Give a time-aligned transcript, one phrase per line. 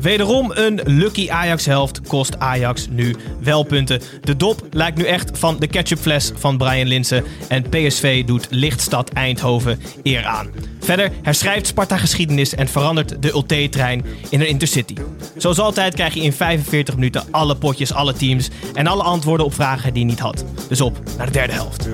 [0.00, 4.00] Wederom een lucky Ajax-helft kost Ajax nu wel punten.
[4.20, 7.24] De dop lijkt nu echt van de ketchupfles van Brian Linsen.
[7.48, 10.48] En PSV doet Lichtstad Eindhoven eer aan.
[10.80, 14.94] Verder herschrijft Sparta geschiedenis en verandert de Ulte-trein in een intercity.
[15.36, 19.54] Zoals altijd krijg je in 45 minuten alle potjes, alle teams en alle antwoorden op
[19.54, 20.44] vragen die je niet had.
[20.68, 21.88] Dus op naar de derde helft.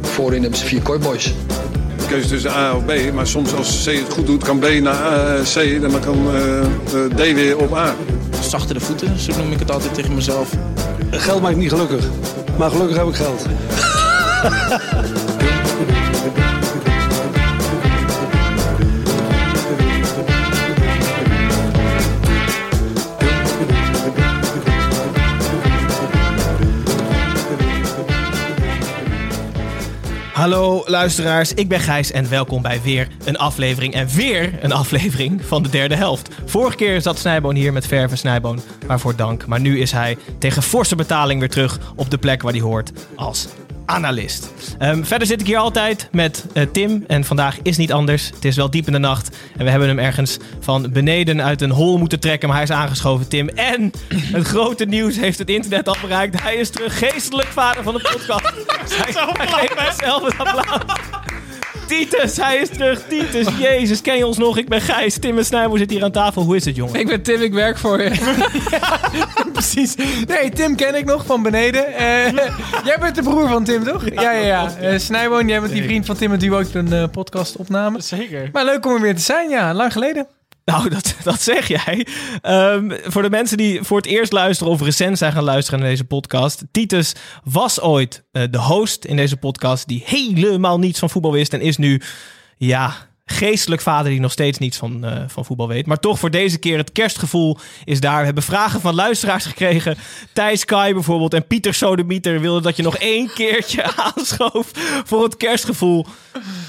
[0.00, 0.82] Voorin hebben ze vier.
[2.06, 3.12] Keuze tussen A of B.
[3.14, 6.34] Maar soms als C het goed doet, kan B naar eh, C en dan kan
[6.34, 6.64] eh, eh,
[7.14, 7.94] D weer op A.
[8.40, 10.50] Zachter de voeten, zo noem ik het altijd tegen mezelf.
[11.10, 12.04] Geld maakt niet gelukkig.
[12.58, 13.46] Maar gelukkig heb ik geld.
[30.42, 35.44] Hallo luisteraars, ik ben Gijs en welkom bij weer een aflevering en weer een aflevering
[35.44, 36.28] van de derde helft.
[36.44, 39.46] Vorige keer zat Snijboon hier met Verve Snijboon, waarvoor dank.
[39.46, 42.92] Maar nu is hij tegen forse betaling weer terug op de plek waar hij hoort
[43.16, 43.46] als
[43.86, 44.52] analist.
[44.78, 48.30] Ehm, verder zit ik hier altijd met eh, Tim en vandaag is niet anders.
[48.34, 51.60] Het is wel diep in de nacht en we hebben hem ergens van beneden uit
[51.60, 53.48] een hol moeten trekken, maar hij is aangeschoven, Tim.
[53.48, 53.92] En
[54.36, 56.42] het grote nieuws heeft het internet al bereikt.
[56.42, 58.52] Hij is terug geestelijk vader van de podcast.
[59.02, 61.20] hij, hij geeft zelf een applaus.
[61.98, 63.02] Titus, hij is terug.
[63.08, 64.58] Titus, jezus, ken je ons nog?
[64.58, 65.18] Ik ben Gijs.
[65.18, 66.42] Tim en Snijboer zitten hier aan tafel.
[66.42, 67.00] Hoe is het, jongen?
[67.00, 68.10] Ik ben Tim, ik werk voor je.
[69.52, 69.96] Precies.
[70.26, 71.86] Nee, Tim ken ik nog van beneden.
[71.86, 72.32] Eh,
[72.88, 74.04] jij bent de broer van Tim, toch?
[74.14, 74.92] Ja, ja, ja.
[74.92, 78.02] Uh, Snijboon, jij bent die vriend van Tim en die ook een uh, podcast opnamen.
[78.02, 78.48] Zeker.
[78.52, 79.74] Maar leuk om er weer te zijn, ja.
[79.74, 80.26] Lang geleden.
[80.64, 82.06] Nou, dat, dat zeg jij.
[82.42, 85.88] Um, voor de mensen die voor het eerst luisteren of recent zijn gaan luisteren naar
[85.88, 86.64] deze podcast.
[86.70, 87.14] Titus
[87.44, 91.52] was ooit uh, de host in deze podcast die helemaal niets van voetbal wist.
[91.52, 92.00] En is nu,
[92.56, 95.86] ja, geestelijk vader die nog steeds niets van, uh, van voetbal weet.
[95.86, 98.18] Maar toch voor deze keer het kerstgevoel is daar.
[98.18, 99.96] We hebben vragen van luisteraars gekregen.
[100.32, 104.70] Thijs Kai bijvoorbeeld en Pieter Sodemieter wilden dat je nog één keertje aanschoof
[105.04, 106.06] voor het kerstgevoel.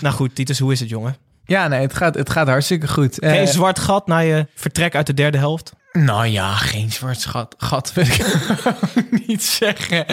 [0.02, 1.32] Nou goed, Titus, hoe is het jongen?
[1.46, 3.18] Ja, nee, het gaat, het gaat hartstikke goed.
[3.20, 5.74] Geen uh, zwart gat na je vertrek uit de derde helft?
[5.92, 8.26] Nou ja, geen zwart gat, gat wil ik
[9.28, 10.06] niet zeggen.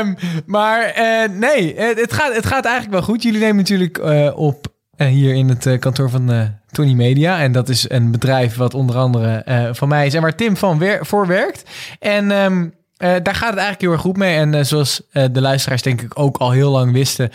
[0.00, 0.16] Um,
[0.46, 3.22] maar uh, nee, het, het, gaat, het gaat eigenlijk wel goed.
[3.22, 4.66] Jullie nemen natuurlijk uh, op
[4.96, 7.40] hier in het kantoor van Tony Media.
[7.40, 9.42] En dat is een bedrijf wat onder andere
[9.72, 11.62] van mij is en waar Tim van wer voor werkt.
[11.98, 12.30] En...
[12.30, 14.36] Um, daar gaat het eigenlijk heel erg goed mee.
[14.36, 17.30] En zoals de luisteraars denk ik ook al heel lang wisten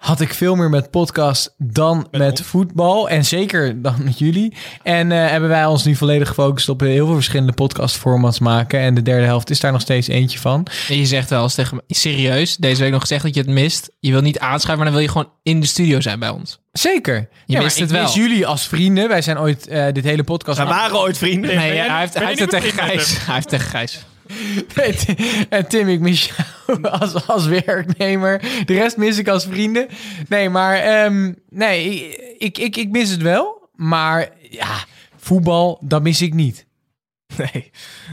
[0.00, 3.08] had ik veel meer met podcast dan met, met voetbal.
[3.08, 4.54] En zeker dan met jullie.
[4.82, 8.80] En uh, hebben wij ons nu volledig gefocust op heel veel verschillende podcastformats maken.
[8.80, 10.66] En de derde helft is daar nog steeds eentje van.
[10.88, 13.50] En je zegt wel eens tegen me, serieus, deze week nog gezegd dat je het
[13.50, 13.90] mist.
[13.98, 16.60] Je wil niet aanschrijven, maar dan wil je gewoon in de studio zijn bij ons.
[16.72, 17.28] Zeker.
[17.46, 18.02] Je ja, mist het wel.
[18.02, 19.08] mis jullie als vrienden.
[19.08, 20.58] Wij zijn ooit uh, dit hele podcast...
[20.58, 21.56] We waren ooit vrienden.
[21.56, 23.24] Nee, ja, hij heeft, hij heeft het tegen Gijs.
[23.24, 24.04] Hij heeft tegen Gijs.
[25.48, 26.32] en Tim, ik mis
[26.66, 28.40] jou als, als werknemer.
[28.64, 29.88] De rest mis ik als vrienden.
[30.28, 32.08] Nee, maar um, nee,
[32.38, 33.68] ik, ik, ik mis het wel.
[33.74, 34.84] Maar ja,
[35.16, 36.66] voetbal, dat mis ik niet.
[37.36, 37.70] Nee.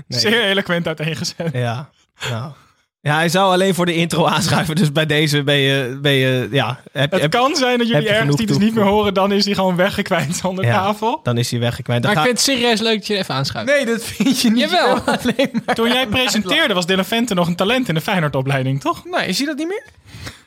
[0.07, 0.19] nee.
[0.19, 1.50] Zeer eloquent uiteengezet.
[1.53, 1.89] Ja,
[2.29, 2.51] nou...
[3.07, 4.75] Ja, hij zou alleen voor de intro aanschuiven.
[4.75, 5.97] Dus bij deze ben je...
[6.01, 8.84] Ben je ja, heb, het heb, kan zijn dat jullie ergens die dus niet meer
[8.84, 9.13] horen.
[9.13, 11.19] Dan is hij gewoon weggekwijnd onder ja, tafel.
[11.23, 12.03] Dan is hij weggekwijnd.
[12.03, 13.69] Maar ik vind het serieus leuk dat je even aanschuift.
[13.69, 14.59] Nee, dat vind je niet.
[14.59, 15.00] Jawel.
[15.22, 19.06] Alleen maar Toen jij presenteerde was Dylan Vente nog een talent in de Feyenoordopleiding, toch?
[19.06, 19.84] Nee, is hij dat niet meer?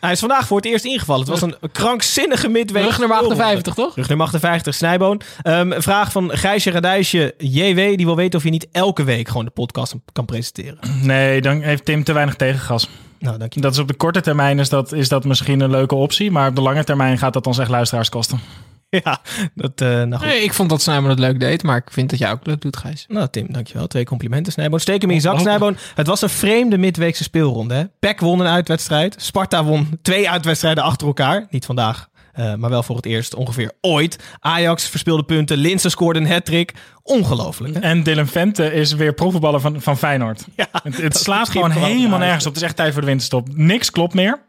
[0.01, 1.21] Hij is vandaag voor het eerst ingevallen.
[1.21, 2.85] Het was een krankzinnige midweek.
[2.85, 3.97] Rug nummer 58, toch?
[3.97, 5.21] Rug nummer 58, Snijboon.
[5.45, 7.77] Um, vraag van Gijsje Radijsje JW.
[7.97, 10.79] Die wil weten of je niet elke week gewoon de podcast kan presenteren.
[11.03, 12.89] Nee, dan heeft Tim te weinig tegengas.
[13.19, 13.61] Nou, dank je.
[13.61, 16.31] Dat is op de korte termijn is dat, is dat misschien een leuke optie.
[16.31, 18.41] Maar op de lange termijn gaat dat ons echt luisteraars kosten.
[19.05, 19.21] Ja,
[19.55, 20.27] dat, uh, nou goed.
[20.27, 22.61] Nee, ik vond dat Snijboon het leuk deed, maar ik vind dat jij ook leuk
[22.61, 23.05] doet, Gijs.
[23.09, 23.87] Nou, Tim, dankjewel.
[23.87, 24.81] Twee complimenten, Snijboon.
[24.81, 25.77] Steek hem in je zak, Snijboon.
[25.95, 27.75] Het was een vreemde midweekse speelronde.
[27.75, 27.85] Hè?
[27.99, 29.15] PEC won een uitwedstrijd.
[29.19, 31.47] Sparta won twee uitwedstrijden achter elkaar.
[31.51, 32.09] Niet vandaag,
[32.39, 34.19] uh, maar wel voor het eerst ongeveer ooit.
[34.41, 35.57] Ajax verspeelde punten.
[35.57, 36.75] Linsen scoorde een hat-trick.
[37.03, 37.75] Ongelooflijk.
[37.75, 37.81] Hè?
[37.81, 40.45] En Dylan Vente is weer profvoetballer van, van Feyenoord.
[40.57, 42.53] Ja, het, het slaat gewoon helemaal nergens op.
[42.53, 43.49] Het is echt tijd voor de winterstop.
[43.55, 44.41] Niks klopt meer.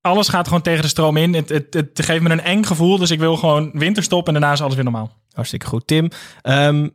[0.00, 1.34] Alles gaat gewoon tegen de stroom in.
[1.34, 4.52] Het, het, het geeft me een eng gevoel, dus ik wil gewoon winterstop en daarna
[4.52, 5.10] is alles weer normaal.
[5.32, 5.86] Hartstikke goed.
[5.86, 6.08] Tim,
[6.42, 6.88] ehm,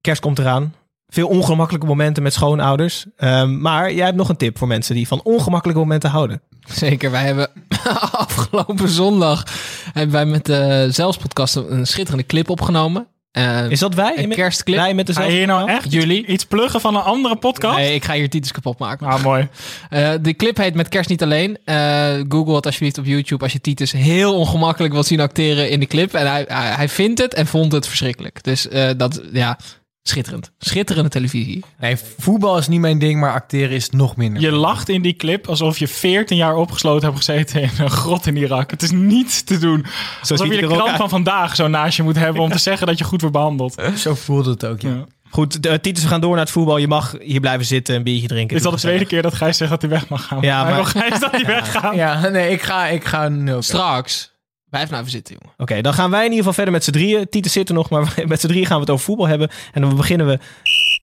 [0.00, 0.74] kerst komt eraan.
[1.06, 3.06] Veel ongemakkelijke momenten met schoonouders.
[3.16, 6.42] Ehm, maar jij hebt nog een tip voor mensen die van ongemakkelijke momenten houden.
[6.60, 7.50] Zeker, wij hebben
[8.12, 9.44] afgelopen zondag
[9.92, 13.06] hebben wij met de Zelfs-podcast een schitterende clip opgenomen.
[13.32, 14.18] Eh, Is dat wij?
[14.18, 14.78] Een kerstclip.
[14.78, 16.26] Wij met Ga je dezelfde hier nou echt Jullie?
[16.26, 17.76] iets, pluggen van een andere podcast?
[17.76, 19.06] Nee, ik ga hier titels kapot maken.
[19.06, 19.48] Ah, mooi.
[19.90, 21.58] Eh, de clip heet Met Kerst niet alleen.
[21.64, 25.80] Eh, Google het alsjeblieft op YouTube als je Titus heel ongemakkelijk wilt zien acteren in
[25.80, 26.14] de clip.
[26.14, 28.44] En hij, hij, hij vindt het en vond het verschrikkelijk.
[28.44, 29.58] Dus eh, dat, ja,
[30.02, 30.50] schitterend.
[30.58, 31.64] Schitterende televisie.
[31.80, 34.42] Nee, voetbal is niet mijn ding, maar acteren is nog minder.
[34.42, 38.26] Je lacht in die clip alsof je 14 jaar opgesloten hebt gezeten in een grot
[38.26, 38.70] in Irak.
[38.70, 39.86] Het is niet te doen.
[40.20, 42.58] alsof ziet je het de krant van vandaag zo naast je moet hebben om te
[42.58, 43.82] zeggen dat je goed wordt behandeld.
[43.96, 44.88] Zo voelde het ook, ja.
[44.88, 45.04] Ja.
[45.30, 46.76] Goed, de, Titus, we gaan door naar het voetbal.
[46.76, 48.56] Je mag hier blijven zitten, een biertje drinken.
[48.56, 50.40] Is dat de tweede keer dat Gijs zegt dat hij weg mag gaan?
[50.40, 51.94] Ja, Hij maar- wil Gijs dat hij weggaat.
[51.94, 53.30] Ja, nee, ik ga, ik ga.
[53.60, 54.31] Straks.
[54.72, 55.54] Blijf nou even zitten, jongen.
[55.58, 57.28] Oké, dan gaan wij in ieder geval verder met z'n drieën.
[57.28, 59.50] Titus zit er nog, maar met z'n drieën gaan we het over voetbal hebben.
[59.72, 60.38] En dan beginnen we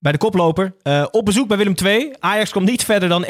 [0.00, 0.74] bij de koploper.
[0.82, 2.12] Eh, op bezoek bij Willem II.
[2.18, 3.28] Ajax komt niet verder dan 1-1.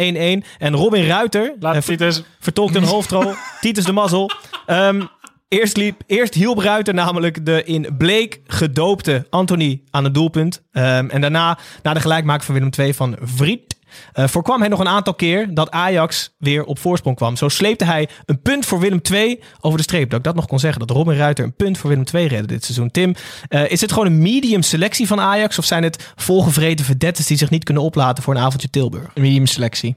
[0.59, 2.23] En Robin Ruiter Laat dus.
[2.39, 3.33] vertolkt een hoofdrol.
[3.61, 4.31] Titus de mazzel.
[4.67, 5.03] Ehm,
[5.49, 10.63] eerst, liep, eerst hielp Ruiter namelijk de in bleek gedoopte Anthony aan het doelpunt.
[10.73, 13.79] Ehm, en daarna, na de gelijkmaker van Willem II van Vriet...
[14.13, 17.37] eh, voorkwam hij nog een aantal keer dat Ajax weer op voorsprong kwam.
[17.37, 20.11] Zo sleepte hij een punt voor Willem II over de streep.
[20.11, 22.47] Dat ik dat nog kon zeggen, dat Robin Ruiter een punt voor Willem II redde
[22.47, 22.91] dit seizoen.
[22.91, 23.15] Tim,
[23.49, 25.59] eh, is het gewoon een medium selectie van Ajax...
[25.59, 29.15] of zijn het volgevreten verdettes die zich niet kunnen oplaten voor een avondje Tilburg?
[29.15, 29.97] Medium selectie.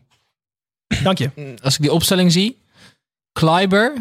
[1.03, 1.55] Dank je.
[1.61, 2.61] Als ik die opstelling zie.
[3.31, 3.93] Kleiber.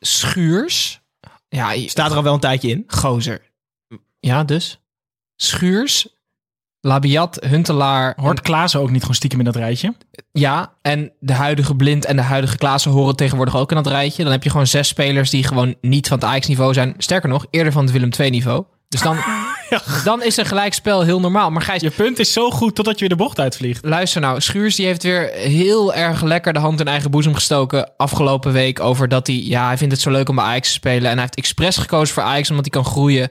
[0.00, 1.00] Schuurs.
[1.48, 2.84] Ja, Staat er al wel een tijdje in.
[2.86, 3.40] gozer.
[4.20, 4.80] Ja, dus.
[5.36, 6.08] Schuurs.
[6.80, 8.14] Labiat, Huntelaar.
[8.16, 9.94] Hoort Klaassen ook niet gewoon stiekem in dat rijtje?
[10.32, 14.22] Ja, en de huidige Blind en de huidige Klaassen horen tegenwoordig ook in dat rijtje.
[14.22, 16.94] Dan heb je gewoon zes spelers die gewoon niet van het Ajax-niveau zijn.
[16.98, 18.64] Sterker nog, eerder van het Willem II-niveau.
[18.88, 19.18] Dus dan,
[20.04, 21.50] dan is een gelijkspel heel normaal.
[21.50, 23.84] Maar Gijs, Je punt is zo goed totdat je weer de bocht uitvliegt.
[23.84, 24.40] luister nou.
[24.40, 28.80] Schuurs die heeft weer heel erg lekker de hand in eigen boezem gestoken afgelopen week.
[28.80, 31.04] Over dat hij, ja, hij vindt het zo leuk om bij Ajax te spelen.
[31.04, 33.28] En hij heeft expres gekozen voor Ajax omdat hij kan groeien.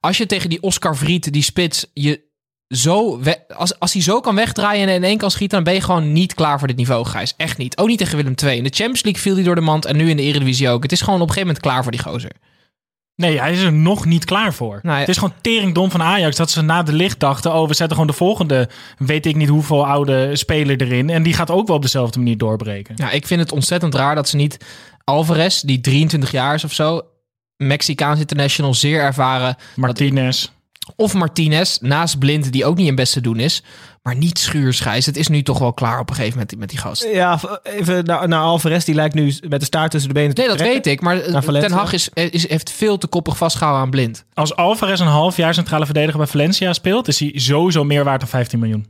[0.00, 2.27] Als je tegen die Oscar Vriet, die spits, je
[2.68, 5.74] zo we- als, als hij zo kan wegdraaien en in één kan schieten, dan ben
[5.74, 7.34] je gewoon niet klaar voor dit niveau, Gijs.
[7.36, 7.76] Echt niet.
[7.78, 8.56] Ook niet tegen Willem II.
[8.56, 10.82] In de Champions League viel hij door de mand en nu in de Eredivisie ook.
[10.82, 12.32] Het is gewoon op een gegeven moment klaar voor die gozer.
[13.14, 14.80] Nee, hij is er nog niet klaar voor.
[14.82, 14.96] Nee.
[14.98, 17.54] Het is gewoon teringdom van Ajax dat ze na de licht dachten...
[17.54, 18.68] oh, we zetten gewoon de volgende,
[18.98, 21.10] weet ik niet hoeveel oude speler erin...
[21.10, 22.94] en die gaat ook wel op dezelfde manier doorbreken.
[22.98, 24.58] Ja, ik vind het ontzettend raar dat ze niet
[25.04, 27.02] Alvarez, die 23 jaar is of zo,
[27.56, 30.48] Mexicaans international, zeer ervaren, Martinez.
[30.96, 33.62] Of Martinez, naast Blind, die ook niet een beste doen is,
[34.02, 35.06] maar niet Schuurs, Gijs.
[35.06, 37.06] Het is nu toch wel klaar op een gegeven moment met die gast.
[37.12, 38.84] Ja, even naar, naar Alvarez.
[38.84, 40.82] Die lijkt nu met de staart tussen de benen te Nee, dat trekken.
[40.82, 41.68] weet ik, maar Valencia.
[41.68, 44.24] Ten Hag is, is, heeft veel te koppig vastgehouden aan Blind.
[44.34, 47.08] Als Alvarez een half jaar centrale verdediger bij Valencia speelt...
[47.08, 48.86] is hij sowieso meer waard dan 15 miljoen.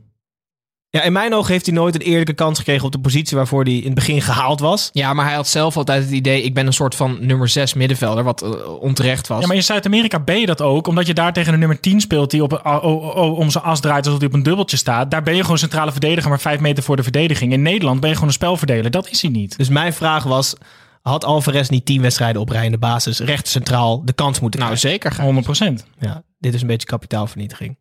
[0.91, 3.63] Ja, in mijn ogen heeft hij nooit een eerlijke kans gekregen op de positie waarvoor
[3.63, 4.89] hij in het begin gehaald was.
[4.93, 7.73] Ja, maar hij had zelf altijd het idee, ik ben een soort van nummer 6
[7.73, 8.49] middenvelder, wat eh,
[8.79, 9.41] onterecht was.
[9.41, 12.01] Ja, maar in Zuid-Amerika ben je dat ook, omdat je daar tegen een nummer 10
[12.01, 14.43] speelt die op een, o- o- o- om zijn as draait alsof hij op een
[14.43, 15.11] dubbeltje staat.
[15.11, 17.53] Daar ben je gewoon centrale verdediger, maar vijf meter voor de verdediging.
[17.53, 18.91] In Nederland ben je gewoon een spelverdeler.
[18.91, 19.57] Dat is hij niet.
[19.57, 20.53] Dus mijn vraag was,
[21.01, 24.59] had Alvarez niet tien wedstrijden op rij in de basis rechts centraal de kans moeten
[24.59, 24.89] nou, krijgen?
[24.91, 25.11] zeker.
[25.11, 25.23] Gijs.
[25.25, 25.85] 100 procent.
[25.99, 27.77] Ja, dit is een beetje kapitaalvernietiging.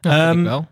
[0.00, 0.66] Ja, Ehm, ik wel.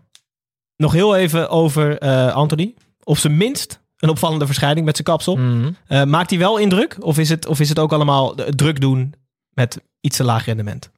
[0.80, 2.74] Nog heel even over eh, Anthony.
[3.02, 5.36] Op zijn minst een opvallende verschijning met zijn kapsel.
[5.36, 5.70] Mhm.
[5.86, 6.96] Eh, maakt hij wel indruk?
[7.00, 9.14] Of is het, of is het ook allemaal druk doen
[9.54, 10.90] met iets te laag rendement?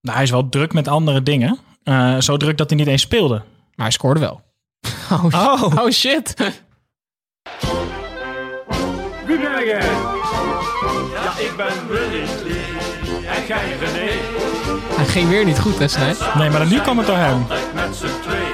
[0.00, 1.58] Nou, hij is wel druk met andere dingen.
[1.82, 3.34] Eh, zo druk dat hij niet eens speelde.
[3.74, 4.40] Maar hij scoorde wel.
[5.10, 5.62] Oh, Oh.
[5.62, 6.34] oh shit.
[9.26, 9.80] Wie ben jij?
[11.12, 12.22] Ja, ik ben Willy
[13.26, 14.10] en jij René.
[14.96, 16.14] Hij ging weer niet goed, hè, Snij?
[16.34, 17.40] Nee, maar nu kwam het door hem.
[17.42, 18.53] Altijd met z'n twee.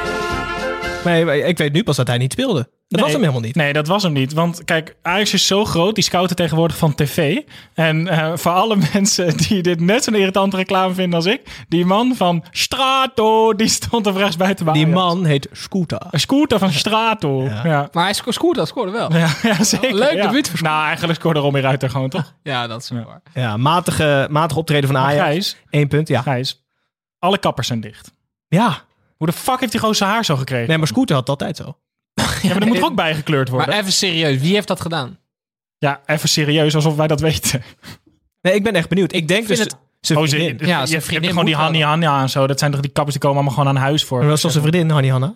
[1.04, 2.68] Nee, maar ik weet nu pas dat hij niet speelde.
[2.88, 3.54] Dat was hem helemaal niet.
[3.54, 4.32] Nee, dat was hem niet.
[4.32, 5.94] Want kijk, Ajax is zo groot.
[5.94, 7.40] Die scouten tegenwoordig van tv.
[7.74, 11.64] En eh, voor alle mensen die dit net zo'n irritante reclame vinden als ik.
[11.68, 16.00] Die man van Strato, die stond er rechts buiten bij Die man heet Scooter.
[16.10, 17.42] Scooter van Strato.
[17.44, 17.88] Ja, ja.
[17.92, 19.12] Maar hij sco- scoorde, dat scoorde wel.
[19.42, 19.94] ja, zeker.
[19.94, 20.26] Leuk ja.
[20.26, 22.34] debuut voor Nou, eigenlijk scoorde Romy Ruiter gewoon, toch?
[22.42, 23.22] Ja, dat is wel waar.
[23.34, 25.22] Ja, matige, matige optreden van Ajax.
[25.24, 26.22] Gijs, Eén punt, ja.
[26.22, 26.64] Gijs,
[27.18, 28.12] alle kappers zijn dicht.
[28.48, 28.88] Ja,
[29.20, 30.68] Hoe de fuck heeft die gozer haar zo gekregen?
[30.68, 31.76] nee, maar Scooter had het altijd zo.
[32.42, 33.68] ja, maar dat moet ook bijgekleurd worden.
[33.68, 35.18] Maar even serieus, wie heeft dat gedaan?
[35.78, 37.62] Ja, even serieus, alsof wij dat weten.
[38.42, 39.12] Nee, ik ben echt benieuwd.
[39.12, 39.58] Ik denk dus...
[39.58, 40.58] het- zijn Oh, ze, vriendin.
[40.58, 41.82] je, Ja, je, zijn hebt- je hebt vriendin gewoon die Hanni.
[41.82, 42.46] Hanna en zo.
[42.46, 44.18] Dat zijn toch die kappers die komen allemaal gewoon aan huis voor.
[44.18, 45.34] Maar was toch zijn vriendin, Hanni Hanna?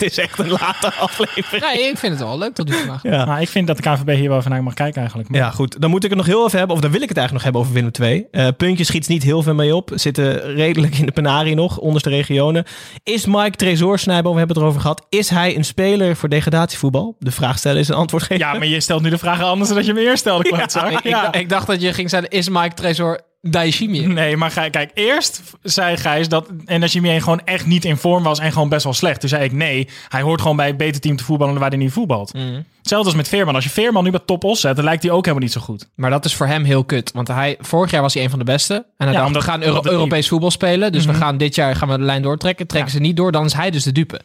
[0.00, 1.64] Het is echt een late aflevering.
[1.64, 3.02] Nee, ik vind het wel leuk dat u vandaag.
[3.02, 3.24] Ja.
[3.24, 5.34] Maar ik vind dat de KVB hier wel vanuit mag kijken eigenlijk.
[5.34, 5.80] Ja, goed.
[5.80, 7.42] Dan moet ik het nog heel even hebben, of dan wil ik het eigenlijk nog
[7.42, 8.26] hebben over Willem 2.
[8.30, 9.90] Eh puntjes schiet niet heel veel mee op.
[9.94, 12.64] Zitten redelijk in de penarie nog, onderste regionen.
[13.02, 15.06] Is Mike Tresor, Snijboom, we hebben het erover gehad.
[15.08, 17.16] Is hij een speler voor degradatievoetbal?
[17.18, 18.38] De vraag stellen is een antwoord geven.
[18.46, 20.90] Ja, maar je stelt nu de vraag anders dan dat je hem eerst stelde, klootzak.
[20.90, 24.06] Ik, ik, ik dacht dat je ging zeggen, is Mike Tresor Daishimi?
[24.06, 28.38] Nee, maar ga- kijk, eerst zei Gijs dat Enajimi gewoon echt niet in vorm was
[28.38, 29.20] en gewoon best wel slecht.
[29.20, 31.78] Toen zei ik nee, hij hoort gewoon bij het beter team te voetballen waar hij
[31.78, 32.32] niet voetbalt.
[32.78, 33.54] Hetzelfde als met Veerman.
[33.54, 35.60] Als je Veerman nu bij top os zet, dan lijkt hij ook helemaal niet zo
[35.60, 35.88] goed.
[35.94, 37.12] Maar dat is voor hem heel kut.
[37.12, 38.74] Want hij, vorig jaar was hij een van de beste.
[38.74, 40.92] En hij Ja, dacht, omdat- we gaan Euro- Europees voetbal spelen.
[40.92, 41.12] Dus Mhm.
[41.14, 42.66] we gaan dit jaar gaan we de lijn doortrekken.
[42.66, 44.20] Trekken ze niet door, dan is hij dus de dupe.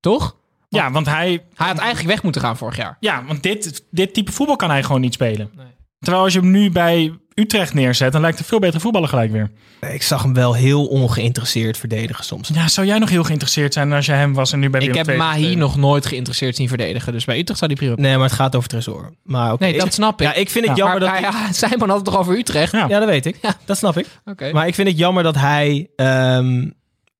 [0.00, 0.36] Toch?
[0.68, 1.28] Ja, want hij...
[1.54, 2.96] Hij had eigenlijk weg moeten gaan vorig jaar.
[3.00, 5.50] Ja, want dit, dit type voetbal kan hij gewoon niet spelen.
[5.98, 9.32] Terwijl als je hem nu bij Utrecht neerzet, dan lijkt hij veel beter voetballer gelijk
[9.32, 9.50] weer.
[9.90, 12.50] Ik zag hem wel heel ongeïnteresseerd verdedigen soms.
[12.54, 14.92] Ja, zou jij nog heel geïnteresseerd zijn als je hem was en nu bij Ik
[14.92, 17.12] Willem heb Mahi nog nooit geïnteresseerd zien verdedigen.
[17.12, 17.94] Dus bij Utrecht zou die prima...
[18.08, 19.14] Nee, maar het gaat over Tresor.
[19.22, 19.64] Maar oké.
[19.64, 20.26] Nee, dat snap ik.
[20.26, 20.84] Ja, ik vind het Ja.
[20.84, 21.32] jammer Maar dat...
[21.32, 22.72] hij- ja, Simon had het toch over Utrecht?
[22.72, 22.86] Ja.
[22.88, 23.36] Ja, dat weet ik.
[23.64, 24.06] Dat snap ik.
[24.24, 24.52] Oké.
[24.52, 25.88] Maar ik vind het jammer dat hij...
[25.96, 26.68] ehm,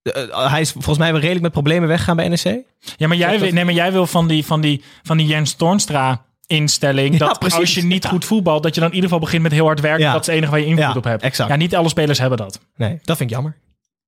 [0.03, 2.63] eh, hij is volgens mij wel redelijk met problemen weggaan bij NEC.
[2.97, 5.55] Ja, maar jij, wil, nee, maar jij wil van die, van die, van die Jens
[5.55, 7.17] Toornstra instelling.
[7.17, 8.09] Dat als je niet Ja.
[8.09, 10.05] goed voetbalt, dat je dan in ieder geval begint met heel hard werken.
[10.05, 10.13] Ja.
[10.13, 11.23] Dat is het enige waar je invloed op hebt.
[11.23, 11.51] exact.
[11.51, 12.61] Ja, niet alle spelers hebben dat.
[12.77, 13.57] Nee, dat vind ik jammer.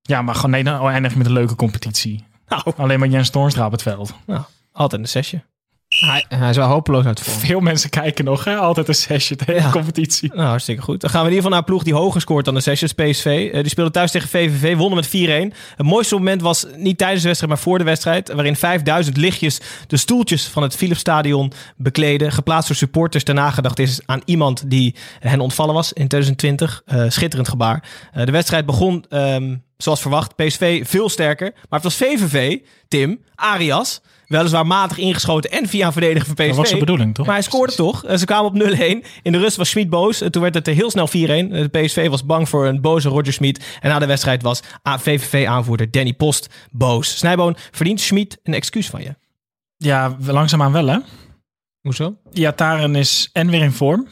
[0.02, 2.24] Ja, maar gewoon nee, dan eindig je met een leuke competitie.
[2.48, 4.14] Nou, Alleen maar Jens Toornstra op het veld.
[4.26, 4.42] nou
[4.72, 5.42] altijd een zesje.
[6.00, 7.38] Hij, hij is wel hopeloos uit vorm.
[7.38, 8.56] Veel mensen kijken nog, hè?
[8.56, 10.30] altijd een zesje tegen de competitie.
[10.34, 11.00] Nou, hartstikke goed.
[11.00, 12.92] Dan gaan we in ieder geval naar een ploeg die hoger scoort dan de Sessions,
[12.92, 13.50] PSV.
[13.52, 15.54] Eh, die speelde thuis tegen VVV, wonnen met 4-1.
[15.76, 18.32] Het mooiste moment was niet tijdens de wedstrijd, maar voor de wedstrijd.
[18.32, 22.32] Waarin 5000 lichtjes de stoeltjes van het Philipsstadion bekleden.
[22.32, 23.24] Geplaatst door supporters.
[23.24, 26.82] Ter nagedacht is aan iemand die hen ontvallen was in 2020.
[26.84, 27.88] Eh, schitterend gebaar.
[28.12, 31.52] Eh, de wedstrijd begon, ehm, zoals verwacht, PSV veel sterker.
[31.54, 34.00] Maar het was VVV, Tim, Arias...
[34.28, 36.46] Weliswaar matig ingeschoten en via een verdediger van PSV.
[36.48, 37.26] Dat was de bedoeling, toch?
[37.26, 38.04] Maar hij scoorde toch.
[38.04, 39.04] Eh, Ze kwamen op 0-1.
[39.22, 40.20] In de rust was Schmid boos.
[40.20, 41.10] Eh, Toen werd het eh, heel snel 4-1.
[41.10, 43.78] Eh, De PSV was bang voor een boze Roger Schmid.
[43.80, 47.18] En na de wedstrijd was VVV-aanvoerder Danny Post boos.
[47.18, 49.14] Snijboon, verdient Schmid een excuus van je?
[49.76, 50.98] Ja, langzaamaan wel, hè?
[51.80, 52.16] Hoezo?
[52.32, 54.08] Iataren is en weer in vorm.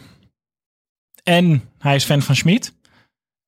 [1.23, 2.75] En hij is fan van Schmid.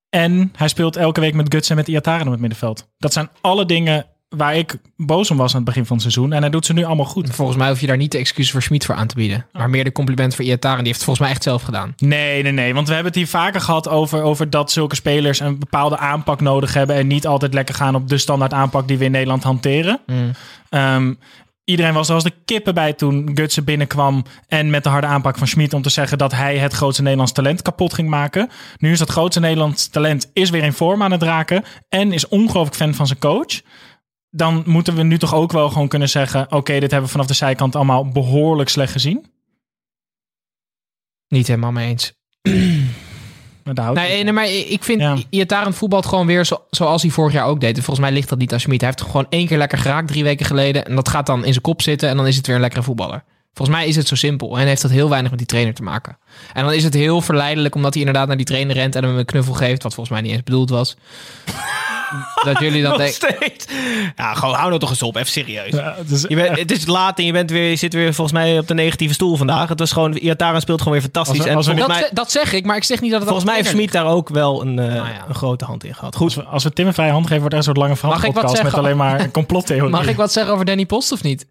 [0.08, 2.88] En hij speelt elke week met Guts en met Iataren op het middenveld.
[2.98, 6.32] Dat zijn alle dingen waar ik boos om was aan het begin van het seizoen.
[6.32, 7.34] En hij doet ze nu allemaal goed.
[7.34, 9.46] Volgens mij hoef je daar niet de excuses voor Schmid voor aan te bieden.
[9.52, 10.78] Maar meer de compliment voor Iataren.
[10.78, 11.94] Die heeft het volgens mij echt zelf gedaan.
[11.96, 12.74] Nee, nee, nee.
[12.74, 16.40] Want we hebben het hier vaker gehad over, over dat zulke spelers een bepaalde aanpak
[16.40, 16.96] nodig hebben.
[16.96, 20.00] En niet altijd lekker gaan op de standaard aanpak die we in Nederland hanteren.
[20.68, 21.14] Ehm,
[21.64, 24.24] iedereen was er als de kippen bij toen Gutsen binnenkwam.
[24.48, 27.32] En met de harde aanpak van Schmid om te zeggen dat hij het grootste Nederlands
[27.32, 28.50] talent kapot ging maken.
[28.76, 31.64] Nu is dat grootste Nederlands talent is weer in vorm aan het raken.
[31.88, 33.60] En is ongelooflijk fan van zijn coach.
[34.30, 37.26] Dan moeten we nu toch ook wel gewoon kunnen zeggen: oké, dit hebben we vanaf
[37.26, 39.26] de zijkant allemaal behoorlijk slecht gezien.
[41.28, 42.12] Niet helemaal mee eens.
[43.74, 45.16] Nee, nee, maar ik vind Ja.
[45.30, 47.76] Iataren voetbalt gewoon weer zo, zoals hij vorig jaar ook deed.
[47.76, 48.80] En volgens mij ligt dat niet aan Schmid.
[48.80, 50.84] Hij heeft gewoon één keer lekker geraakt drie weken geleden.
[50.84, 52.08] En dat gaat dan in zijn kop zitten.
[52.08, 53.24] En dan is het weer een lekkere voetballer.
[53.52, 54.58] Volgens mij is het zo simpel.
[54.58, 56.18] En heeft dat heel weinig met die trainer te maken.
[56.52, 59.18] En dan is het heel verleidelijk omdat hij inderdaad naar die trainer rent en hem
[59.18, 59.82] een knuffel geeft.
[59.82, 60.96] Wat volgens mij niet eens bedoeld was.
[62.44, 63.34] Dat jullie dan Nog denken.
[63.36, 63.64] steeds.
[64.16, 65.16] Ja, gewoon hou nou toch eens op.
[65.16, 65.70] Even serieus.
[65.70, 68.14] Ja, het is Je bent, het is laat en je, bent weer, je zit weer
[68.14, 69.68] volgens mij op de negatieve stoel vandaag.
[69.68, 71.34] Het was gewoon, Iataren speelt gewoon weer fantastisch.
[71.36, 73.00] Als we- en als we- volgens, Dat, mij, ze- dat zeg ik, maar ik zeg
[73.00, 75.24] niet dat het volgens mij heeft Schmid daar ook wel een, eh, Nou ja.
[75.28, 76.16] een grote hand in gehad.
[76.16, 76.44] Als Goed.
[76.44, 77.96] we, als we Tim een vrije hand geven, wordt er een soort lange
[78.32, 79.90] podcast met alleen maar complottheorieën.
[79.90, 81.46] Mag ik wat zeggen over Danny Post of niet?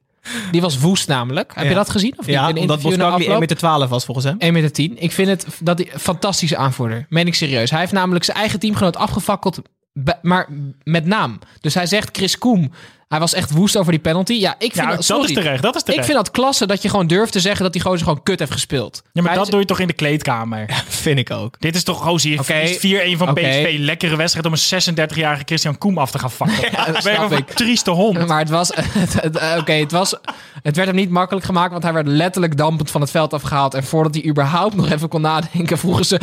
[0.51, 1.51] Die was woest namelijk.
[1.55, 1.69] Heb Ja.
[1.69, 2.13] je dat gezien?
[2.17, 2.35] Of niet?
[2.35, 3.39] Ja, In een omdat Boskakli 1 afloop?
[3.39, 4.35] meter 12 was volgens hem.
[4.39, 4.95] 1 meter 10.
[5.01, 7.05] Ik vind het dat een fantastische aanvoerder.
[7.09, 7.69] Meen ik serieus.
[7.69, 9.59] Hij heeft namelijk zijn eigen teamgenoot afgefakkeld,
[10.21, 10.47] maar
[10.83, 11.39] met naam.
[11.61, 12.71] Dus hij zegt Chris Koem.
[13.07, 14.33] Hij was echt woest over die penalty.
[14.33, 15.23] Ja, ik vind Ja, dat, dat sorry.
[15.29, 15.61] is terecht.
[15.61, 15.99] Dat is terecht.
[15.99, 18.39] Ik vind dat klasse dat je gewoon durft te zeggen dat die gozer gewoon kut
[18.39, 19.01] heeft gespeeld.
[19.03, 20.83] ja, maar Hij dat is- doe je toch in de kleedkamer?
[20.87, 21.55] Vind ik ook.
[21.59, 22.43] Dit is toch, Oké.
[22.43, 23.41] verliest 4-1 van Oké.
[23.41, 23.75] PSV.
[23.79, 24.57] Lekkere wedstrijd om een
[24.93, 26.71] 36-jarige Christian Koem af te gaan vakken.
[26.93, 28.27] dat ben een trieste hond.
[28.27, 28.71] Maar het was.
[28.73, 30.15] eh, Oké, het was.
[30.63, 33.73] Het werd hem niet makkelijk gemaakt, want hij werd letterlijk dampend van het veld afgehaald.
[33.73, 36.19] En voordat hij überhaupt nog even kon nadenken, vroegen ze.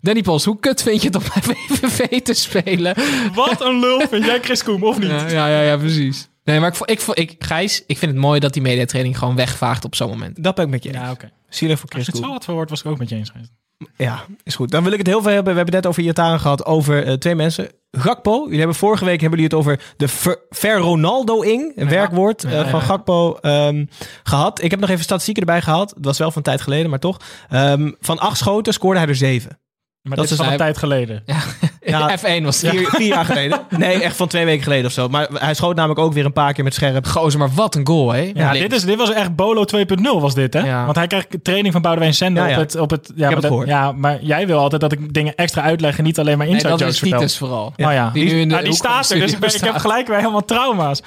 [0.00, 2.94] Danny Pols, hoe kut vind je het om bij VVV te spelen?
[3.34, 5.10] Wat een lul vind jij Chris Koem, of niet?
[5.10, 6.28] Ja, ja, ja, ja, precies.
[6.44, 9.84] Nee, maar ik, ik, ik, Gijs, ik vind het mooi dat die mediatraining gewoon wegvaagt
[9.84, 10.42] op zo'n moment.
[10.44, 10.92] Dat ben ik met je.
[10.92, 11.30] Ja, oké.
[11.48, 13.30] Zielig voor Als Chris je het zo had verwoord, was ik ook met je eens
[13.30, 13.50] geweest.
[13.96, 14.70] Ja, is goed.
[14.70, 15.52] Dan wil ik het heel veel hebben.
[15.52, 17.70] We hebben het net over Iataren gehad, over eh, twee mensen.
[17.90, 18.42] Gakpo.
[18.44, 22.52] Jullie hebben vorige week hebben jullie het over de ver, ver Ronaldo-ing, een werkwoord eh,
[22.52, 22.80] Ja, van.
[22.80, 23.84] Gakpo ehm,
[24.22, 24.62] gehad.
[24.62, 25.94] Ik heb nog even statistieken erbij gehaald.
[25.94, 27.16] Dat was wel van een tijd geleden, maar toch.
[27.48, 29.58] Ehm, van acht schoten scoorde hij er zeven.
[30.08, 31.22] Maar Dat is al een tijd geleden.
[31.80, 32.16] Ja.
[32.18, 32.70] F1 was het.
[32.70, 33.60] Vier, vier jaar geleden.
[33.76, 35.08] Nee, echt van twee weken geleden of zo.
[35.08, 37.06] Maar hij schoot namelijk ook weer een paar keer met scherp.
[37.06, 38.30] Gozer, maar wat een goal, hè?
[38.34, 40.60] Ja, dit, is, dit was echt Bolo 2.0 was dit, hè?
[40.60, 40.84] Ja.
[40.84, 42.76] Want hij krijgt training van Boudewijn Sender Ja, op het...
[42.76, 43.66] Op het ja, het dat- gehoord.
[43.68, 46.54] ja, maar jij wil altijd dat ik dingen extra uitleg en niet alleen maar Nee,
[46.54, 47.10] inside dat jokes is.
[47.10, 47.66] Titus vooral.
[47.66, 49.54] Oh ja, Die die, nu in de ah, die van staat er, dus ik, ben-
[49.54, 51.02] ik heb gelijk weer helemaal trauma's.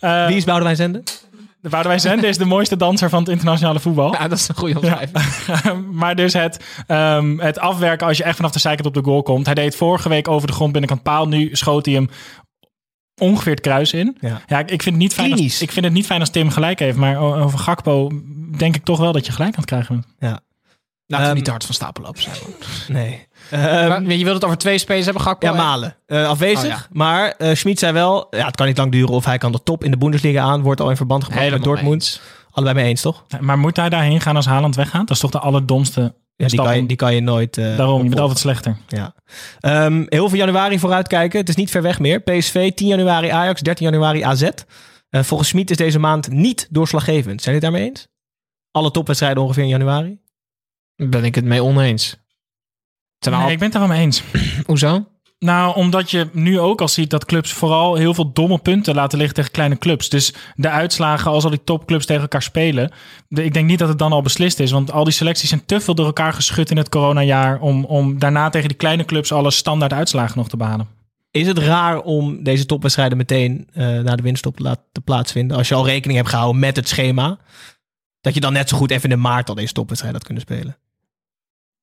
[0.00, 1.04] Eh, Wie is Boudewijn
[1.70, 1.70] Zenden?
[1.70, 4.12] Boudewijn Sender is de mooiste danser van het internationale voetbal.
[4.12, 5.24] Ja, dat is een goede omschrijving.
[6.00, 9.22] maar dus het, ehm, het afwerken als je echt vanaf de zijkant op de goal
[9.22, 9.46] komt.
[9.46, 11.28] Hij deed het vorige week over de grond binnenkant paal.
[11.28, 12.08] Nu schoot hij hem
[13.20, 14.16] ongeveer het kruis in.
[14.20, 14.40] Ja.
[14.46, 16.50] Ja, ik, ik, vind het niet fijn als, ik vind het niet fijn als Tim
[16.50, 16.96] gelijk heeft.
[16.96, 18.10] Maar over Gakpo
[18.56, 20.40] denk ik toch wel dat je gelijk aan het krijgen bent.
[21.06, 22.36] Laten we Ehm, niet te hard van stapel lopen zijn.
[22.98, 23.26] Nee.
[23.50, 25.46] Maar je wilt het over twee spelers hebben, Gakpo?
[25.46, 25.96] Ja, en- Malen.
[26.06, 26.62] Eh, afwezig.
[26.64, 26.86] Oh, ja.
[26.90, 29.62] Maar eh Schmid zei wel, ja, het kan niet lang duren of hij kan de
[29.62, 30.60] top in de Bundesliga aan.
[30.62, 32.02] Wordt al in verband gebracht met Dortmund.
[32.02, 32.20] eens.
[32.50, 33.24] Allebei mee eens, toch?
[33.40, 35.06] Maar moet hij daarheen gaan als Haaland weggaat?
[35.06, 37.56] Dat is toch de allerdomste Ja, die, stap kan je, die kan je nooit...
[37.58, 38.76] eh, Daarom, je bent altijd slechter.
[38.88, 39.14] Ja.
[39.60, 41.38] Ehm, heel veel januari vooruitkijken.
[41.40, 42.20] Het is niet ver weg meer.
[42.20, 44.42] PSV 10 januari Ajax, 13 januari AZ.
[45.10, 47.42] Eh, volgens Schmid is deze maand niet doorslaggevend.
[47.42, 48.06] Zijn jullie het daarmee eens?
[48.70, 50.18] Alle topwedstrijden ongeveer in januari?
[50.96, 52.16] Ben ik het mee oneens.
[53.18, 54.22] Terwijl, Nee, ik ben het er wel mee eens.
[54.66, 55.04] Hoezo?
[55.38, 59.18] Nou, omdat je nu ook al ziet dat clubs vooral heel veel domme punten laten
[59.18, 60.08] liggen tegen kleine clubs.
[60.08, 62.90] Dus de uitslagen, als al die topclubs tegen elkaar spelen.
[63.28, 64.70] de- ik denk niet dat het dan al beslist is.
[64.70, 67.60] Want al die selecties zijn te veel door elkaar geschud in het coronajaar.
[67.60, 70.88] Om, om daarna tegen die kleine clubs alle standaard uitslagen nog te behalen.
[71.30, 75.56] Is het raar om deze topwedstrijden meteen eh naar de winststop te laten plaatsvinden?
[75.56, 77.38] Als je al rekening hebt gehouden met het schema.
[78.20, 80.42] Dat je dan net zo goed even in de maart al deze topwedstrijd had kunnen
[80.42, 80.76] spelen.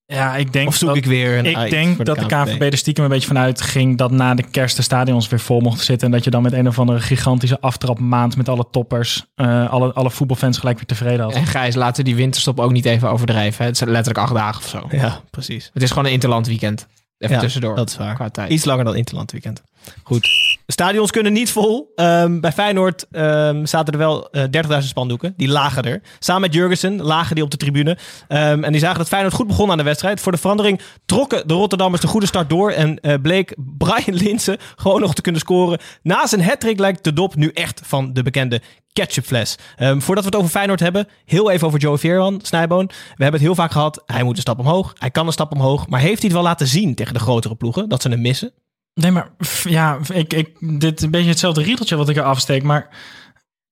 [0.06, 2.62] Ja, ik denk Of zoek dat, ik weer een ik denk voor dat de KNVB
[2.62, 5.86] er stiekem een beetje vanuit ging dat na de kerst de stadions weer vol mochten
[5.86, 6.08] zitten.
[6.08, 9.94] En dat je dan met een of andere gigantische aftrapmaand met alle toppers, eh, alle,
[9.94, 11.34] alle voetbalfans gelijk weer tevreden had.
[11.34, 13.62] En Gijs, laten we die winterstop ook niet even overdrijven.
[13.62, 13.68] hè.
[13.70, 14.88] Het zijn letterlijk acht dagen of zo.
[14.98, 15.70] Ja, precies.
[15.74, 16.88] Het is gewoon een interland weekend.
[17.18, 17.76] Even Ja, tussendoor.
[17.76, 18.16] Dat is waar.
[18.16, 18.52] Qua tijd.
[18.52, 19.62] Iets langer dan Interland weekend.
[20.04, 20.58] Goed.
[20.68, 21.92] Stadions kunnen niet vol.
[21.96, 25.34] Ehm, bij Feyenoord ehm, zaten er wel eh 30.000 spandoeken.
[25.38, 26.02] Die lagen er.
[26.20, 27.98] Samen met Jurgensen lagen die op de tribune.
[28.28, 30.20] Ehm, en die zagen dat Feyenoord goed begon aan de wedstrijd.
[30.20, 32.72] Voor de verandering trokken de Rotterdammers de goede start door.
[32.72, 35.80] En eh, bleek Brian Linsen gewoon nog te kunnen scoren.
[36.02, 38.62] Na zijn hattrick lijkt de dop nu echt van de bekende
[38.94, 39.58] ketchupfles.
[39.78, 42.86] Voordat we het over Feyenoord hebben, heel even over Joe Veerman, Snijboon.
[42.88, 44.04] We hebben het heel vaak gehad.
[44.06, 44.94] Hij moet een stap omhoog.
[44.98, 45.88] Hij kan een stap omhoog.
[45.88, 47.90] Maar heeft hij het wel laten zien tegen de grotere ploegen?
[47.90, 48.52] Dat ze hem missen?
[48.94, 49.30] Nee, maar
[49.64, 52.64] ja, ik, ik, dit is een beetje hetzelfde riedeltje wat ik er afsteek.
[52.64, 52.90] Maar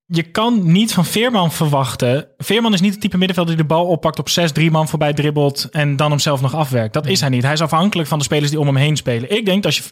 [0.06, 2.28] je kan niet van Veerman verwachten.
[2.38, 5.14] Veerman is niet het type middenvelder die de bal oppakt op 6, 3 man voorbij
[5.14, 6.94] dribbelt en dan hem zelf nog afwerkt.
[6.94, 7.44] Dat is hij niet.
[7.44, 9.32] Hij is afhankelijk van de spelers die om hem heen spelen.
[9.32, 9.84] Ik denk dat als je.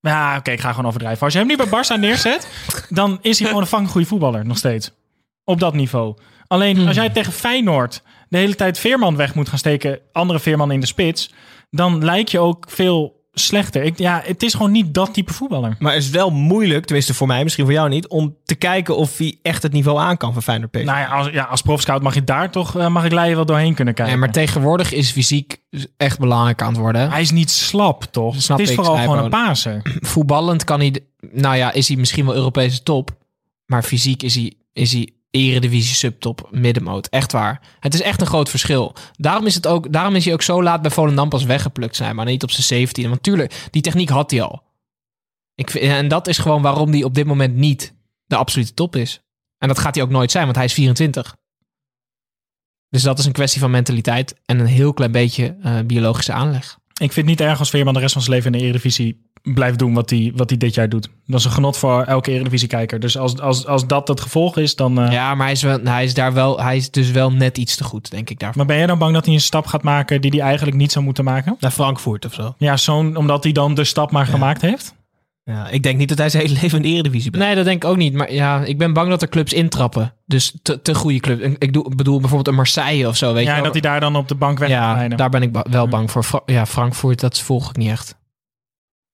[0.00, 1.24] Ja, oké, ik ga gewoon overdrijven.
[1.24, 2.48] Als je hem nu bij Barça neerzet,
[2.88, 4.90] dan is hij gewoon een fucking goede voetballer nog steeds.
[5.44, 6.16] Op dat niveau.
[6.46, 10.70] Alleen als jij tegen Feyenoord de hele tijd Veerman weg moet gaan steken, andere Veerman
[10.70, 11.32] in de spits,
[11.70, 13.82] dan lijkt je ook veel slechter.
[13.82, 15.76] Ik, ja, het is gewoon niet dat type voetballer.
[15.78, 18.96] Maar het is wel moeilijk, tenminste voor mij, misschien voor jou niet, om te kijken
[18.96, 20.84] of hij echt het niveau aan kan van Feyenoord PSV.
[20.84, 23.46] Nou ja, als, ja, als profscout mag je daar toch, eh, mag ik Leijen wel
[23.46, 24.12] doorheen kunnen kijken.
[24.12, 25.56] Nee, maar tegenwoordig is fysiek
[25.96, 27.10] echt belangrijk aan het worden.
[27.10, 28.42] Hij is niet slap, toch?
[28.42, 29.82] Snap het is ik, vooral gewoon een paser.
[30.12, 30.98] Voetballend kan hij...
[31.32, 33.10] Nou ja, is hij misschien wel Europese top.
[33.66, 37.06] Maar fysiek is hij, is hij eredivisie subtop middenmoot.
[37.06, 37.60] Echt waar.
[37.80, 38.94] Het is echt een groot verschil.
[39.16, 42.16] Daarom is, het ook, daarom is hij ook zo laat bij Volendam pas weggeplukt zijn.
[42.16, 43.08] Maar niet op zijn 17.
[43.08, 44.62] Want tuurlijk, die techniek had hij al.
[45.54, 47.94] Ik, vind- en dat is gewoon waarom hij op dit moment niet
[48.24, 49.20] de absolute top is.
[49.58, 51.36] En dat gaat hij ook nooit zijn, want hij is 24.
[52.88, 56.78] Dus dat is een kwestie van mentaliteit en een heel klein beetje eh, biologische aanleg.
[56.88, 59.30] Ik vind het niet erg als Veerman de rest van zijn leven in de Eredivisie
[59.52, 61.08] blijft doen wat hij, wat hij dit jaar doet.
[61.26, 63.00] Dat is een genot voor elke Eredivisie-kijker.
[63.00, 65.00] Dus als, als, als dat het gevolg is, dan...
[65.00, 67.58] eh, Ja, maar hij is, wel, hij is daar wel, hij is dus wel net
[67.58, 68.56] iets te goed, denk ik daarvoor.
[68.56, 70.92] Maar ben jij dan bang dat hij een stap gaat maken die hij eigenlijk niet
[70.92, 71.56] zou moeten maken?
[71.60, 72.54] Naar Frankfurt of zo.
[72.58, 74.94] Ja, zo'n, omdat hij dan de stap maar gemaakt heeft?
[75.44, 77.46] Ja, ik denk niet dat hij zijn hele leven in de Eredivisie blijft.
[77.48, 78.12] Nee, dat denk ik ook niet.
[78.14, 80.14] Maar ja, ik ben bang dat er clubs intrappen.
[80.26, 81.42] Dus te, te goede clubs.
[81.58, 83.32] Ik doe, bedoel bijvoorbeeld een Marseille of zo.
[83.32, 83.72] Weet ja, je en wel.
[83.72, 85.88] dat hij daar dan op de bank weg gaat ja, daar ben ik ba- wel
[85.88, 86.22] bang voor.
[86.22, 88.16] Fra- Ja, Frankfurt, dat volg ik niet echt.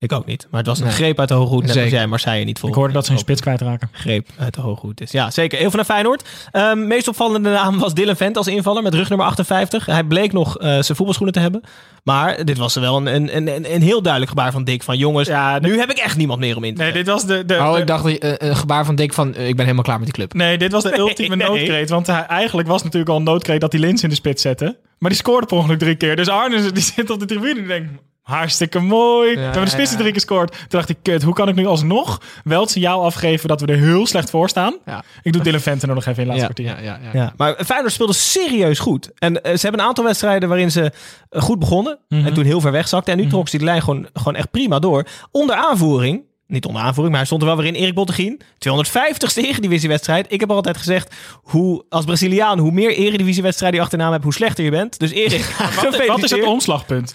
[0.02, 0.46] Ik ook niet.
[0.50, 0.94] Maar het was een Nee.
[0.94, 1.60] greep uit de hoge hoed.
[1.60, 1.92] Net als Zeker.
[1.98, 2.76] jij Marseille niet Ik volgt.
[2.76, 3.88] hoorde dat ze hun spits kwijtraken.
[3.92, 5.10] greep uit de hoge hoed is.
[5.10, 5.58] Ja, zeker.
[5.58, 6.28] Heel van naar Feyenoord.
[6.52, 9.86] Ehm meest opvallende naam was Dylan Vent als invaller met rugnummer 58.
[9.86, 11.60] Hij bleek nog eh, zijn voetbalschoenen te hebben.
[12.04, 14.82] Maar dit was wel een, een, een, een heel duidelijk gebaar van Dick.
[14.82, 17.26] Van jongens, Ja, nu heb ik echt niemand meer om in te Nee, dit was
[17.26, 17.44] de...
[17.44, 19.34] de, Oh, de- ik dacht eh, een gebaar van Dick van...
[19.34, 20.32] eh, ik ben helemaal klaar met die club.
[20.34, 21.48] Nee, dit was de ultieme nee.
[21.48, 21.88] noodkreet.
[21.90, 24.78] Want hij, eigenlijk was natuurlijk al een noodkreet dat hij Lins in de spits zette.
[24.98, 26.16] Maar die scoorde per ongeluk drie keer.
[26.16, 27.90] Dus Arne die zit op de tribune en denkt...
[28.30, 29.34] Hartstikke mooi.
[29.34, 29.96] we hebben de spits die ja.
[29.96, 30.50] drie keer gescoord.
[30.52, 33.66] Toen dacht ik, kut, hoe kan ik nu alsnog wel het signaal afgeven dat we
[33.66, 34.76] er heel slecht voor staan?
[35.22, 35.60] Ik doe Dylan
[35.94, 36.66] nog even in laatste Ja, kwartier.
[36.66, 37.20] ja, ja, ja.
[37.20, 39.10] Ja, maar Feyenoord speelde serieus goed.
[39.18, 40.92] En eh, ze hebben een aantal wedstrijden waarin ze
[41.30, 41.98] eh, goed begonnen.
[42.08, 42.26] Mhm.
[42.26, 43.12] En toen heel ver wegzakten.
[43.12, 45.04] En nu trok ze die lijn gewoon, gewoon echt prima door.
[45.30, 46.28] Onder aanvoering.
[46.46, 47.74] Niet onder aanvoering, maar hij stond er wel weer in.
[47.74, 48.40] Erik Bottegien.
[48.68, 50.26] 250ste eredivisiewedstrijd.
[50.28, 54.64] Ik heb altijd gezegd, hoe, als Braziliaan, hoe meer eredivisiewedstrijden je achternaam hebt, hoe slechter
[54.64, 54.98] je bent.
[54.98, 57.14] Dus Erik, Wat, wat is het omslagpunt?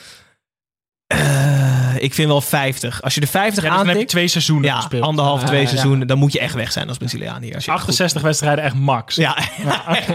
[1.07, 3.01] Eh, ik vind wel 50.
[3.01, 5.03] Als je de 50 Ja, dus dan heb je aantikt, twee seizoenen ja, gespeeld.
[5.03, 5.67] anderhalf, Ja, twee ja.
[5.67, 7.55] seizoenen, dan moet je echt weg zijn als Braziliaan hier.
[7.55, 9.15] Als je 68 wedstrijden echt max.
[9.15, 9.37] Ja,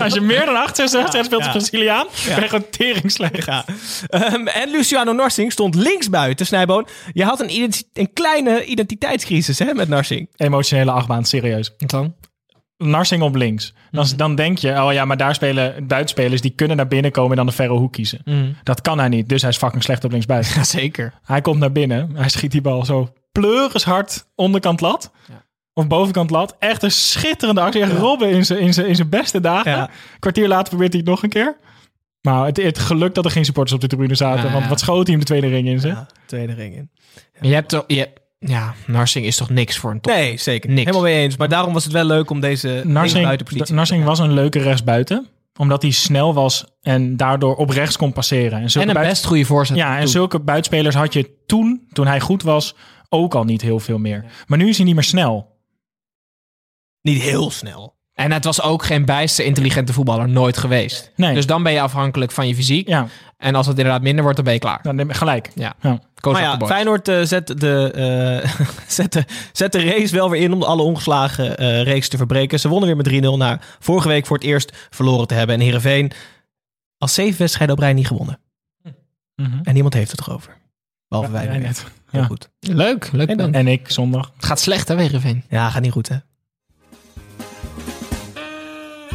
[0.00, 1.50] Als je meer dan 68 wedstrijden speelt als Ja.
[1.58, 3.44] Braziliaan, ben je gewoon tering slecht.
[3.46, 3.64] Ja.
[4.08, 6.86] Ehm, en Luciano Narsing stond linksbuiten, Snijboon.
[7.12, 10.28] Je had een, identi- een kleine identiteitscrisis hè, met Narsing.
[10.36, 11.70] Emotionele achtbaan, serieus.
[11.78, 12.14] Wat dan?
[12.88, 13.74] Narsing op links.
[13.90, 14.16] Dan, Mhm.
[14.16, 17.36] dan denk je, oh ja, maar daar spelen buitenspelers die kunnen naar binnen komen en
[17.36, 18.20] dan de verre hoek kiezen.
[18.24, 18.52] Mhm.
[18.62, 20.52] Dat kan hij niet, dus hij is fucking slecht op linksbuiten.
[20.58, 21.12] Ja, zeker.
[21.22, 25.12] hij komt naar binnen, hij schiet die bal zo pleurenshard onderkant lat.
[25.28, 25.44] Ja.
[25.74, 26.56] Of bovenkant lat.
[26.58, 27.82] Echt een schitterende actie.
[27.82, 29.70] Echt Robben in zijn, in zijn, in zijn beste dagen.
[29.70, 29.90] Ja.
[30.18, 31.56] Kwartier later probeert hij het nog een keer.
[32.20, 34.44] Maar het, het geluk dat er geen supporters op de tribune zaten.
[34.46, 34.68] Ja, want ja.
[34.68, 35.92] wat schoot hij hem de tweede ring in, zeg.
[35.92, 36.90] Ja, tweede ring in.
[37.40, 37.84] Je hebt toch...
[37.86, 38.08] Je,
[38.46, 40.12] ja, Narsing is toch niks voor een top.
[40.14, 40.68] Nee, zeker.
[40.70, 40.80] Niks.
[40.84, 41.36] Helemaal mee eens.
[41.36, 43.68] Maar daarom was het wel leuk om deze Narsing.
[43.70, 45.26] Narsing was een leuke rechtsbuiten.
[45.58, 48.60] Omdat hij snel was en daardoor op rechts kon passeren.
[48.60, 49.76] En, zulke En een best goede voorzet.
[49.76, 50.10] Ja, en toe.
[50.10, 52.74] zulke buitenspelers had je toen, toen hij goed was,
[53.08, 54.24] ook al niet heel veel meer.
[54.46, 55.58] Maar nu is hij niet meer snel.
[57.02, 57.98] Niet heel snel.
[58.14, 60.28] En het was ook geen bijster intelligente voetballer.
[60.28, 61.12] Nooit geweest.
[61.16, 61.34] Nee.
[61.34, 62.88] Dus dan ben je afhankelijk van je fysiek.
[62.88, 64.82] Ja, En als het inderdaad minder wordt, dan ben je klaar.
[64.82, 65.50] dan neem ik gelijk.
[65.54, 65.74] Ja.
[65.80, 66.00] Ja.
[66.20, 66.58] Maar ja.
[66.66, 70.82] Feyenoord eh, zet, de, eh, zet, de, zet de race wel weer in om alle
[70.82, 72.60] ongeslagen eh reeks te verbreken.
[72.60, 75.54] Ze wonnen weer met 3-0 na vorige week voor het eerst verloren te hebben.
[75.56, 76.12] En Heerenveen
[76.98, 78.38] als zeven wedstrijden op rij niet gewonnen.
[79.36, 79.58] Mhm.
[79.62, 80.56] En niemand heeft het erover.
[81.08, 81.44] Behalve wij.
[81.44, 81.60] Ja, weer.
[81.60, 81.84] net.
[82.10, 82.26] Heel Ja.
[82.26, 82.50] goed.
[82.60, 83.52] Leuk, leuk En dan-.
[83.52, 84.32] En ik zondag.
[84.36, 85.44] Het gaat slecht hè, Wegenveen.
[85.48, 86.16] Ja, gaat niet goed hè.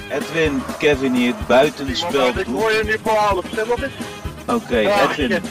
[0.09, 2.45] Edwin, Kevin hier buitenspel doet.
[2.45, 3.91] hoor je nu voor half, zeg wat is?
[4.47, 5.41] Oké, Edwin.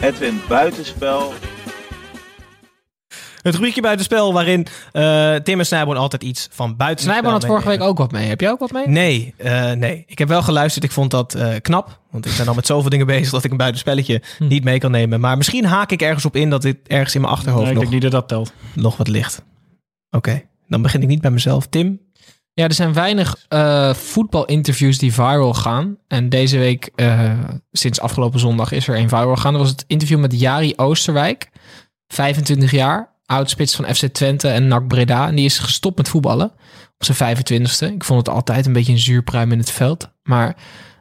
[0.00, 1.32] Edwin, buitenspel.
[3.42, 7.04] Het rubriekje buitenspel waarin eh, Tim en Snijboon altijd iets van buiten.
[7.04, 8.28] Snijboon had vorige week ook wat mee.
[8.28, 8.88] Heb jij ook wat mee?
[8.88, 10.04] Nee, eh, nee.
[10.06, 10.84] Ik heb wel geluisterd.
[10.84, 12.00] Ik vond dat eh, knap.
[12.10, 14.46] Want ik ben al met zoveel dingen bezig dat ik een buitenspelletje Hm.
[14.46, 15.20] niet mee kan nemen.
[15.20, 17.78] Maar misschien haak ik ergens op in dat dit ergens in mijn achterhoofd Nee, ik
[17.80, 18.52] nog, denk niet dat dat telt.
[18.74, 19.42] nog wat ligt.
[20.10, 21.66] Oké, dan begin ik niet bij mezelf.
[21.66, 22.00] Tim?
[22.60, 25.96] Ja, er zijn weinig eh, voetbalinterviews die viral gaan.
[26.08, 27.38] En deze week, eh,
[27.72, 29.52] sinds afgelopen zondag, is er een viral gegaan.
[29.52, 31.50] Dat was het interview met Jari Oosterwijk.
[32.08, 35.28] 25 jaar, oudspits van FC Twente en NAC Breda.
[35.28, 36.52] En die is gestopt met voetballen
[36.98, 37.94] op zijn 25ste.
[37.94, 40.10] Ik vond het altijd een beetje een zuurpruim in het veld.
[40.22, 40.56] Maar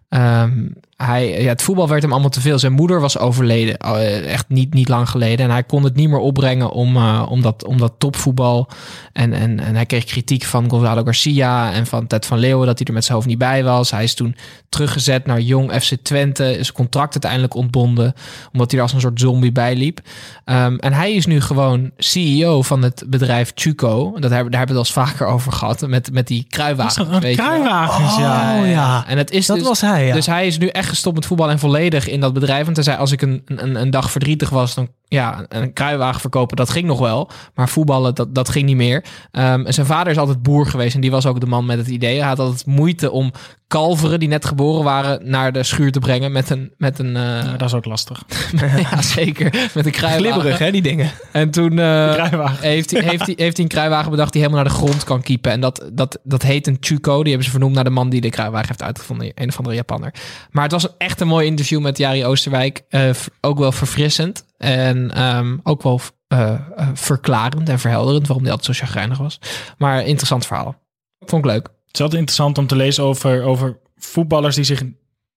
[0.10, 0.68] ehm,
[1.04, 2.60] hij, ja, het voetbal werd hem allemaal te veel.
[2.60, 5.46] Zijn moeder was overleden, eh, echt niet, niet lang geleden.
[5.46, 8.70] En hij kon het niet meer opbrengen om, eh, om, dat, om dat topvoetbal.
[9.14, 12.78] En, en, en hij kreeg kritiek van Gonzalo Garcia en van Ted van Leeuwen dat
[12.78, 13.92] hij er met zijn hoofd niet bij was.
[13.92, 14.36] Hij is toen
[14.70, 16.58] teruggezet naar Jong FC Twente.
[16.58, 18.14] Is contract uiteindelijk ontbonden,
[18.52, 20.00] omdat hij er als een soort zombie bij liep.
[20.46, 24.12] Ehm, en hij is nu gewoon CEO van het bedrijf Chuco.
[24.20, 25.88] Dat hebben, daar hebben we het al eens vaker over gehad.
[25.88, 27.36] Met, met die kruiwagens.
[27.36, 28.60] Kruiwagens, ja.
[28.60, 30.06] Oh ja, En het is dat dus, was hij.
[30.06, 30.14] Ja.
[30.14, 32.64] dus hij is nu echt gestopt met voetbal en volledig in dat bedrijf.
[32.64, 36.22] Want hij zei, als ik een, een, een dag verdrietig was, dan ja, een kruiwagen
[36.22, 37.30] verkopen, dat ging nog wel.
[37.54, 39.06] Maar voetballen, dat, dat ging niet meer.
[39.32, 41.88] En zijn vader is altijd boer geweest en die was ook de man met het
[41.88, 42.18] idee.
[42.18, 43.32] Hij had altijd moeite om
[43.68, 46.74] kalveren die net geboren waren naar de schuur te brengen met een...
[46.78, 48.24] Met een eh, Ja, dat is ook lastig.
[48.92, 49.70] ja, zeker.
[49.74, 50.32] Met een kruiwagen.
[50.32, 51.12] Glibberig, hè, die dingen.
[51.32, 54.74] En toen eh, heeft, hij, heeft, hij, heeft hij een kruiwagen bedacht die helemaal naar
[54.74, 55.52] de grond kan kiepen.
[55.52, 57.18] En dat, dat, dat heet een Chuko.
[57.20, 59.32] Die hebben ze vernoemd naar de man die de kruiwagen heeft uitgevonden.
[59.36, 60.14] Een of andere Japanner.
[60.52, 62.82] Maar het was echt een mooi interview met Jari Oosterwijk.
[62.90, 63.10] Eh,
[63.42, 64.44] ook wel verfrissend.
[64.64, 69.40] En ehm, ook wel eh, eh, verklarend en verhelderend waarom hij altijd zo chagrijnig was.
[69.78, 70.76] Maar interessant verhaal.
[71.20, 71.64] Vond ik leuk.
[71.64, 74.84] Het is altijd interessant om te lezen over, over voetballers die zich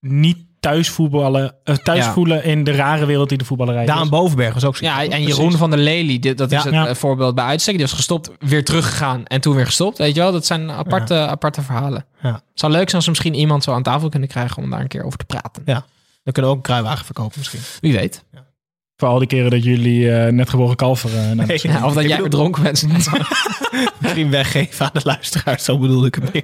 [0.01, 2.13] niet thuis, voetballen, eh, thuis Ja.
[2.13, 4.09] voelen in de rare wereld die de voetballerij Daan is.
[4.09, 4.85] Bovenberg was ook zo.
[4.85, 6.71] Ja, en Jeroen van der Lely, dit- dat is Ja.
[6.71, 6.95] het Ja.
[6.95, 7.75] voorbeeld bij uitstek.
[7.75, 9.99] Die was gestopt, weer teruggegaan en toen weer gestopt.
[9.99, 12.05] Weet je wel, dat zijn aparte, aparte verhalen.
[12.23, 12.33] Ja.
[12.33, 14.81] Het zou leuk zijn als we misschien iemand zo aan tafel kunnen krijgen om daar
[14.81, 15.63] een keer over te praten.
[15.67, 15.85] Ja.
[16.25, 17.61] Dan kunnen we ook een kruiwagen verkopen misschien.
[17.81, 18.25] Wie weet.
[19.03, 21.11] Voor al die keren dat jullie eh, net geboren kalver...
[21.17, 22.87] eh, Ja, of dat Ik jij bedoel- verdronken bent.
[24.01, 25.65] Misschien weggeven aan de luisteraars.
[25.65, 26.43] Zo bedoelde ik het meer.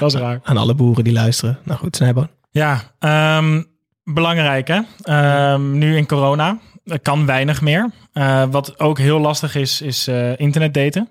[0.00, 0.40] Dat is raar.
[0.42, 1.58] Aan alle boeren die luisteren.
[1.62, 2.28] Nou goed, Snijboon.
[2.50, 3.62] Ja, ehm,
[4.04, 4.80] belangrijk hè.
[5.02, 6.58] Ehm, nu in corona.
[6.84, 7.90] Er kan weinig meer.
[8.12, 11.08] Eh, wat ook heel lastig is, is eh internetdaten.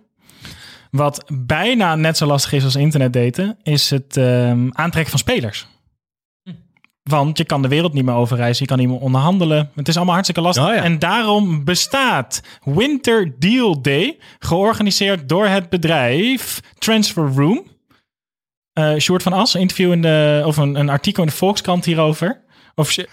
[0.92, 5.68] Wat bijna net zo lastig is als internetdaten, is het ehm, aantrekken van spelers.
[7.04, 9.72] Want je kan de wereld niet meer overreizen, je kan niet meer onderhandelen.
[9.76, 10.66] Het is allemaal hartstikke lastig.
[10.68, 10.82] Oh ja.
[10.84, 17.64] En daarom bestaat Winter Deal Day, georganiseerd door het bedrijf Transfer Room.
[18.74, 21.86] Eh Sjoerd van As, een interview in de, of een, een artikel in de Volkskrant
[21.86, 22.42] hierover.
[22.76, 23.06] Of Sj-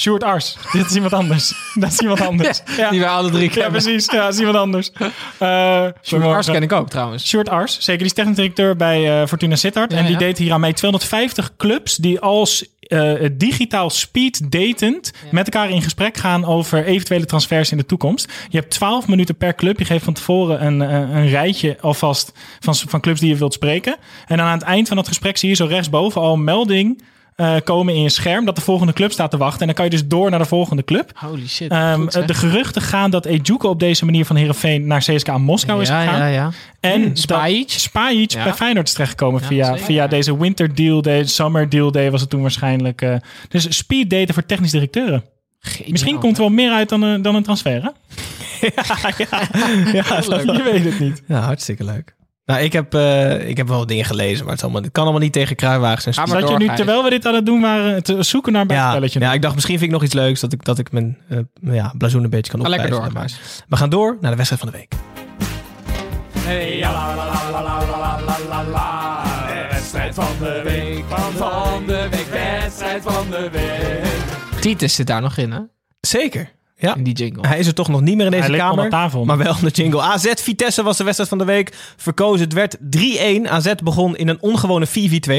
[0.00, 1.52] Sjoerd Ars, dit is iemand anders.
[1.80, 2.62] Dat is iemand anders.
[2.76, 3.70] Ja, Die we alle drie ja kennen.
[3.70, 4.06] precies.
[4.10, 4.90] Ja, dat is iemand anders.
[5.38, 7.28] Eh Sjoerd Ars ken ik ook trouwens.
[7.28, 7.98] Sjoerd Ars, zeker.
[7.98, 9.92] Die is technisch directeur bij eh, Fortuna Sittard.
[9.92, 10.18] Ja, en die ja.
[10.18, 15.82] deed hier aan mee 250 clubs die als eh, digitaal speed datend met elkaar in
[15.82, 18.32] gesprek gaan over eventuele transfers in de toekomst.
[18.48, 19.78] Je hebt 12 minuten per club.
[19.78, 23.52] Je geeft van tevoren een, eh, een rijtje alvast van, van clubs die je wilt
[23.52, 23.96] spreken.
[24.26, 27.02] En dan aan het eind van dat gesprek zie je zo rechtsboven al een melding
[27.40, 29.60] eh, komen in je scherm dat de volgende club staat te wachten.
[29.60, 31.10] En dan kan je dus door naar de volgende club.
[31.14, 31.70] Holy shit.
[31.70, 32.24] Ehm, goed, zeg.
[32.24, 36.00] de geruchten gaan dat Ejuke op deze manier van Heerenveen naar CSKA Moskou is ja,
[36.00, 36.18] gegaan.
[36.18, 36.50] ja, ja.
[36.80, 37.68] En Hmm, Spajic.
[37.68, 38.42] dat- Spajic Ja.
[38.44, 39.84] bij Feyenoord is terechtgekomen Ja, via, zeker.
[39.84, 43.02] via deze Winter Deal Day, Summer Deal Day was het toen waarschijnlijk.
[43.02, 43.14] eh,
[43.48, 45.24] dus speed daten voor technisch directeuren.
[45.86, 47.88] Misschien komt er wel meer uit dan, een- dan een transfer, hè?
[49.92, 51.22] ja, dat- je weet het niet.
[51.26, 52.14] Ja, hartstikke leuk.
[52.50, 55.32] Nou, ik heb, eh, ik heb wel dingen gelezen, maar het, allemaal, kan allemaal niet
[55.32, 58.62] tegen kruiwagens en Zat je nu, terwijl we dit aan het doen waren, zoeken naar
[58.62, 59.20] een ja, spelletje?
[59.20, 61.38] Ja, ik dacht misschien vind ik nog iets leuks dat ik, dat ik mijn uh,
[61.60, 62.90] ja, blazoen een beetje kan opwijzen.
[62.90, 63.30] Lekker door.
[63.68, 64.92] We gaan door naar de wedstrijd van de week.
[66.38, 66.80] Hey,
[69.46, 71.04] de wedstrijd van de week,
[71.36, 74.60] van de week, wedstrijd van de week.
[74.60, 75.60] Titus zit daar nog in, hè?
[76.00, 76.50] Zeker.
[76.80, 76.94] Ja.
[76.96, 77.46] In die jingle.
[77.46, 78.88] Hij is er toch nog niet meer in deze Hij kamer.
[78.90, 79.24] tafel.
[79.24, 80.00] Maar wel de jingle.
[80.02, 81.76] AZ Vitesse was de wedstrijd van de week.
[81.96, 82.44] Verkozen.
[82.44, 83.48] Het werd 3-1.
[83.48, 84.90] AZ begon in een ongewone 4-4-2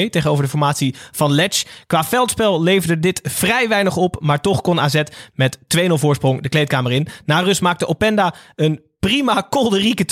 [0.10, 1.64] tegenover de formatie van Letch.
[1.88, 4.18] Qua veldspel leverde dit vrij weinig op.
[4.20, 5.02] Maar toch kon AZ
[5.34, 7.08] met 2-0 voorsprong de kleedkamer in.
[7.26, 10.06] Na rust maakte Openda een prima Kolderieke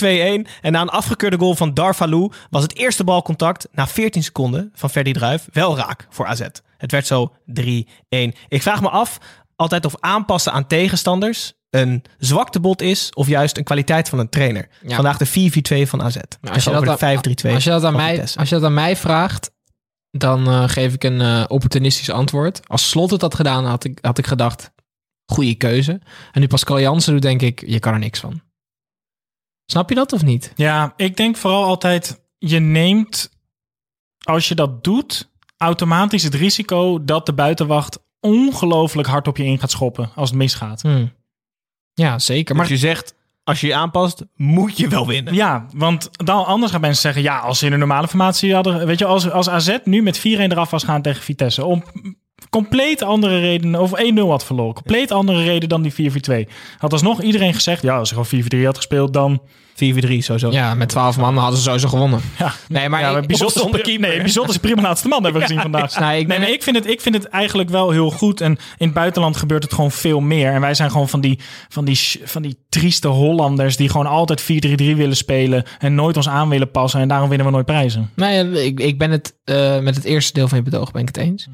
[0.45, 0.49] 2-1.
[0.61, 4.89] En na een afgekeurde goal van Darvalu was het eerste balcontact na 14 seconden van
[4.89, 6.41] Ferdi Druif wel raak voor AZ.
[6.77, 7.51] Het werd zo 3-1.
[8.47, 9.17] Ik vraag me af
[9.59, 14.69] altijd of aanpassen aan tegenstanders een zwaktebod is of juist een kwaliteit van een trainer.
[14.81, 14.95] Ja.
[14.95, 15.51] Vandaag de
[15.85, 16.15] 4-4-2 van AZ.
[16.41, 18.55] Maar als je, dat aan, de 5-3-2 als, je dat aan van mij, als je
[18.55, 19.51] dat aan mij vraagt,
[20.11, 22.67] dan eh, geef ik een eh, opportunistisch antwoord.
[22.67, 24.71] Als Slot het had gedaan, had ik, had ik gedacht,
[25.25, 26.01] goede keuze.
[26.31, 28.41] En nu Pascal Jansen doet, denk ik, je kan er niks van.
[29.65, 30.53] Snap je dat of niet?
[30.55, 33.29] Ja, ik denk vooral altijd, je neemt,
[34.23, 39.59] als je dat doet, automatisch het risico dat de buitenwacht ongelooflijk hard op je in
[39.59, 40.81] gaat schoppen als het misgaat.
[40.81, 41.11] Hmm.
[41.93, 42.55] Ja, zeker.
[42.55, 45.33] Maar Maar je zegt, als je je aanpast, moet je wel winnen.
[45.33, 48.85] Ja, want dan anders gaan mensen zeggen, ja, als ze in een normale formatie hadden,
[48.85, 51.83] weet je, als, als AZ nu met 4-1 eraf was gaan tegen Vitesse, om
[52.49, 56.11] compleet andere redenen, of 1-0 had verloren, compleet andere reden dan die
[56.47, 56.49] 4-4-2.
[56.77, 59.41] Had alsnog iedereen gezegd, ja, als ze gewoon 4-4-3 had gespeeld, dan...
[59.83, 59.83] 4-4-3
[60.17, 60.51] sowieso.
[60.51, 62.19] ja, met 12 man hadden ze sowieso gewonnen.
[62.39, 64.09] Ja, Nee, maar ja, ik- Bizot is, zonder pri- keeper.
[64.09, 65.99] nee, Bizot is prima laatste man, hebben we gezien vandaag.
[65.99, 68.41] Nou, ik nee, ik vind, het, ik vind het eigenlijk wel heel goed.
[68.41, 70.51] En in het buitenland gebeurt het gewoon veel meer.
[70.53, 74.41] En wij zijn gewoon van die, van die, van die trieste Hollanders die gewoon altijd
[74.41, 76.99] 4-3-3 willen spelen en nooit ons aan willen passen.
[77.01, 78.09] En daarom winnen we nooit prijzen.
[78.15, 81.07] Nee, ik, ik ben het eh, met het eerste deel van je betoog ben ik
[81.07, 81.47] het eens.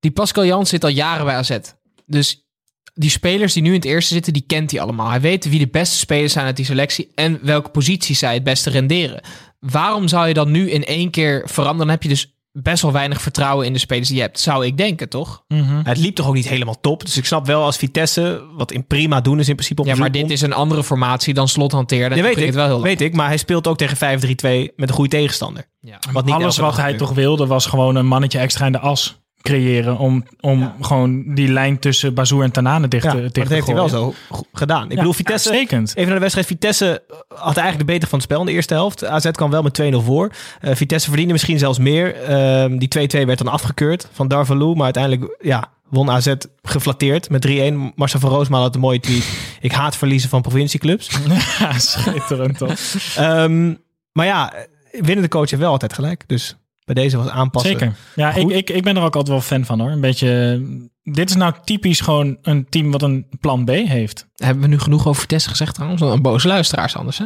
[0.00, 1.58] Die Pascal Jans zit al jaren bij AZ.
[2.06, 2.46] Dus
[2.94, 5.10] die spelers die nu in het eerste zitten, die kent hij allemaal.
[5.10, 8.44] Hij weet wie de beste spelers zijn uit die selectie en welke posities zij het
[8.44, 9.20] beste renderen.
[9.60, 11.78] Waarom zou je dan nu in één keer veranderen?
[11.78, 14.40] Dan heb je dus best wel weinig vertrouwen in de spelers die je hebt.
[14.40, 15.44] Zou ik denken, toch?
[15.82, 17.04] Het liep toch ook niet helemaal top.
[17.04, 19.94] Dus ik snap wel als Vitesse, wat in prima doen is in principe op Ja,
[19.94, 22.16] maar dit is een andere formatie dan slot hanteerde.
[22.16, 24.88] Ja, weet ik het wel heel weet ik, maar hij speelt ook tegen 5-3-2 met
[24.88, 25.64] een goede tegenstander.
[25.80, 25.98] Ja.
[26.12, 29.20] Wat niet Alles wat hij toch wilde was gewoon een mannetje extra in de as
[29.42, 29.98] creëren.
[29.98, 33.46] Om, om gewoon die lijn tussen Bazoer en Tanane dicht, Ja, te- maar dicht dat
[33.48, 34.14] te heeft hij wel zo
[34.52, 34.84] gedaan.
[34.84, 36.46] Ik Ja, bedoel, Vitesse, even naar de wedstrijd.
[36.46, 39.04] Vitesse had eigenlijk de beter van het spel in de eerste helft.
[39.04, 40.30] AZ kwam wel met 2-0 voor.
[40.60, 42.14] Eh, Vitesse verdiende misschien zelfs meer.
[42.22, 44.74] Ehm, die 2-2 werd dan afgekeurd van Darvalu.
[44.74, 47.92] Maar uiteindelijk ja, won AZ geflatteerd met 3-1.
[47.94, 49.28] Marcel van Roosmalen had een mooie tweet.
[49.60, 51.10] Ik haat verliezen van provincieclubs.
[51.58, 52.72] Ja, schitterend toch?
[53.16, 53.74] Ehm,
[54.12, 54.52] maar ja,
[54.90, 56.24] winnende coach heeft wel altijd gelijk.
[56.26, 56.56] Dus
[56.94, 57.70] bij deze was aanpassen.
[57.70, 57.94] Zeker.
[58.14, 58.52] Ja, ik, Goed.
[58.52, 59.90] ik, ik ben er ook altijd wel fan van hoor.
[59.90, 60.62] Een beetje.
[61.02, 64.26] Dit is nou typisch gewoon een team wat een plan B heeft.
[64.36, 66.02] Hebben we nu genoeg over Vitesse gezegd trouwens?
[66.02, 67.24] Een boze luisteraars anders, hè?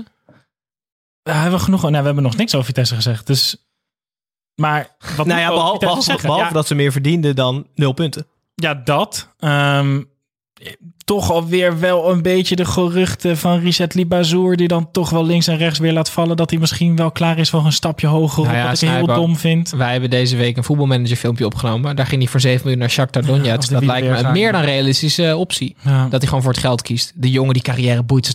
[1.22, 1.80] Ja, hebben we genoeg.
[1.80, 3.26] Nou, we hebben nog niks over Vitesse gezegd.
[3.26, 3.56] Dus.
[4.54, 8.26] Maar wat Nou ja, behalve, behalve, behalve Ja, dat ze meer verdienden dan nul punten.
[8.54, 9.28] Ja, dat.
[9.38, 10.02] Ehm,
[11.04, 14.56] toch alweer wel een beetje de geruchten van Richard Libazour...
[14.56, 16.36] die dan toch wel links en rechts weer laat vallen...
[16.36, 19.06] dat hij misschien wel klaar is voor een stapje hoger Nou ja, wat ik heel
[19.06, 19.70] dom vind.
[19.70, 21.96] Wij hebben deze week een voetbalmanager filmpje opgenomen.
[21.96, 23.68] Daar ging hij voor 7 miljoen naar Shakhtar Donetsk.
[23.68, 25.76] de dat lijkt me een meer dan realistische eh, optie.
[25.84, 26.02] Ja.
[26.02, 27.12] Dat hij gewoon voor het geld kiest.
[27.14, 28.34] De jongen die carrière boeit,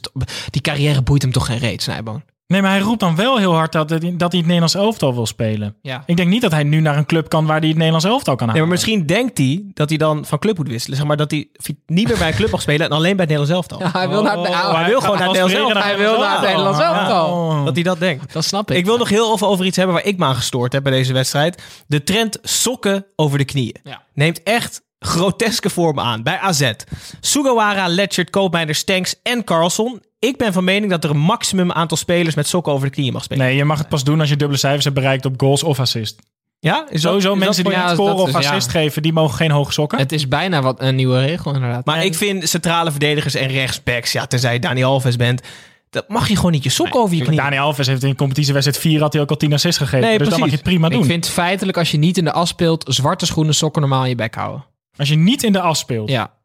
[0.49, 2.23] die carrière boeit hem toch geen reet, Snijboon.
[2.47, 5.25] Nee, maar hij roept dan wel heel hard dat, dat hij het Nederlands elftal wil
[5.25, 5.75] spelen.
[5.81, 6.03] Ja.
[6.05, 8.35] Ik denk niet dat hij nu naar een club kan waar hij het Nederlands elftal
[8.35, 8.61] kan Nee, halen.
[8.69, 10.97] maar misschien denkt hij dat hij dan van club moet wisselen.
[10.97, 11.47] Zeg maar dat hij
[11.85, 13.79] niet meer bij een club mag spelen en alleen bij het Nederlands elftal.
[13.87, 15.81] Ja, hij wil naar, Oh, nou, hij wil gewoon naar het Nederlands elftal.
[15.83, 17.29] Hij wil naar het Nederlands elftal.
[17.31, 17.65] Oh.
[17.65, 18.33] Dat hij dat denkt.
[18.33, 18.77] Dat snap ik.
[18.77, 20.91] Ik wil nog heel even over iets hebben waar ik me aan gestoord heb bij
[20.91, 21.63] deze wedstrijd.
[21.87, 23.75] De trend sokken over de knieën.
[23.83, 24.01] Ja.
[24.13, 26.23] Neemt echt groteske vormen aan.
[26.23, 26.71] Bij AZ.
[27.19, 30.01] Sugawara, Letchert, Koopmeijer, Stenks en Carlson.
[30.19, 33.13] Ik ben van mening dat er een maximum aantal spelers met sokken over de knieën
[33.13, 33.45] mag spelen.
[33.45, 35.79] Nee, je mag het pas doen als je dubbele cijfers hebt bereikt op goals of
[35.79, 36.19] assist.
[36.59, 36.85] Ja?
[36.89, 38.49] Is dat- Sowieso is dat mensen die Ja, een dat score of is- ja.
[38.49, 39.97] assist geven, die mogen geen hoge sokken.
[39.97, 41.85] Het is bijna wat een nieuwe regel inderdaad.
[41.85, 45.41] Maar ik vind centrale verdedigers en rechtsbacks, ja, tenzij je Dani Alves bent,
[45.89, 47.37] dat mag je gewoon niet je sokken over je knieën.
[47.41, 50.07] Dani Alves heeft in competitiewedstrijd 4 had hij ook al 10 assists gegeven.
[50.07, 50.99] Nee, dus dan mag je het prima doen.
[50.99, 54.09] ik vind feitelijk als je niet in de as speelt, zwarte schoenen, sokken normaal in
[54.09, 54.65] je bek houden.
[54.97, 56.09] Als je niet in de as speelt.
[56.09, 56.35] Ja.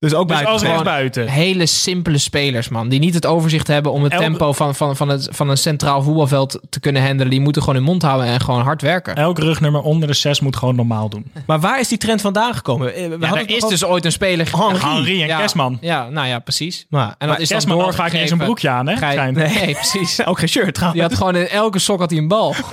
[0.00, 0.52] Dus ook Dus buiten.
[0.52, 1.28] als gewoon- rechtsbuiten.
[1.28, 2.88] Hele simpele spelers, man.
[2.88, 5.56] Die niet het overzicht hebben om het Elke- tempo van, van, van, het, van een
[5.58, 7.30] centraal voetbalveld te kunnen handelen.
[7.30, 9.14] Die moeten gewoon hun mond houden en gewoon hard werken.
[9.16, 11.32] Elk rugnummer onder de 6 moet gewoon normaal doen.
[11.46, 12.94] Maar waar is die trend vandaan gekomen?
[12.94, 14.56] Eh, We Ja, hadden er is dus ooit een speler...
[14.56, 14.78] Henri.
[14.86, 15.38] Henri en Ja.
[15.38, 15.78] Kerstman.
[15.80, 16.86] Ja, nou ja, precies.
[16.88, 18.44] Maar, En dat is dan Kerstman had vaak niet eens een doorgegeven.
[18.44, 18.96] broekje aan, hè?
[18.96, 19.32] Gij-.
[19.64, 20.24] Nee, precies.
[20.26, 21.00] ook geen shirt trouwens.
[21.00, 22.54] Die had gewoon in elke sok had hij een bal.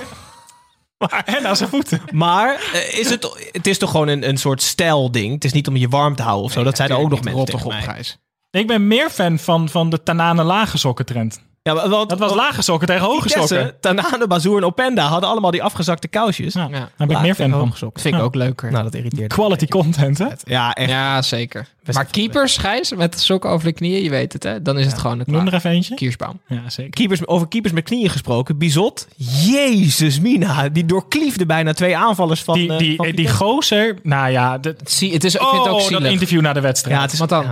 [1.24, 2.00] En aan zijn voeten.
[2.12, 5.34] Maar eh, is het, het is toch gewoon een, een soort stijlding?
[5.34, 6.62] Het is niet om je warm te houden of zo.
[6.62, 7.82] dat zijn er ook nog mensen tegen op, mij.
[7.82, 8.18] Gijs.
[8.50, 11.40] Ik ben meer fan van, van de Tanane lage sokken trend.
[11.66, 13.74] Ja, maar wat, Dat was lage sokken tegen hoge sokken.
[13.80, 16.54] Tanane, Bazoer en Openda hadden allemaal die afgezakte kousjes.
[16.54, 16.88] Ja, Ja.
[16.96, 17.76] daar ben ik meer fan hoge van.
[17.76, 18.02] sokken.
[18.02, 18.70] Vind ik ook leuker.
[18.70, 19.32] Nou, dat irriteert.
[19.32, 20.26] Quality content, hè?
[20.44, 20.90] Ja, echt.
[20.90, 21.66] Ja, zeker.
[21.92, 24.62] Maar keepers, Gijs, met sokken over de knieën, je weet het, hè?
[24.62, 25.94] Dan is het gewoon een Noem er even eentje.
[25.94, 26.40] Kiersbaum.
[26.46, 26.90] Ja, zeker.
[26.90, 28.58] Keepers, over keepers met knieën gesproken.
[28.58, 29.08] Bizot.
[29.16, 30.68] Jezus, Mina.
[30.68, 33.36] Die doorkliefde bijna twee aanvallers van Die, eh, die, van die Vitesse.
[33.36, 36.10] gozer, nou ja, de, Zie, het is, ik oh, vind het ook dat zielig.
[36.10, 36.96] interview na de wedstrijd.
[36.96, 37.44] Ja, het is, Wat dan?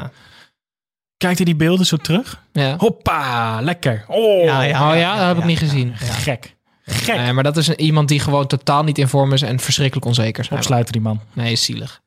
[1.24, 2.42] Kijkt hij die beelden zo terug?
[2.52, 2.74] Ja.
[2.78, 4.04] Hoppa, lekker.
[4.08, 4.90] Oh, Ja, ja.
[4.90, 5.92] oh ja, dat heb ik niet gezien.
[5.96, 6.54] gek.
[6.86, 7.16] Gek.
[7.16, 10.06] Nee, maar dat is een, iemand die gewoon totaal niet in vorm is en verschrikkelijk
[10.06, 10.48] onzeker is.
[10.50, 11.20] Opsluiten die man.
[11.32, 12.00] Nee, is zielig.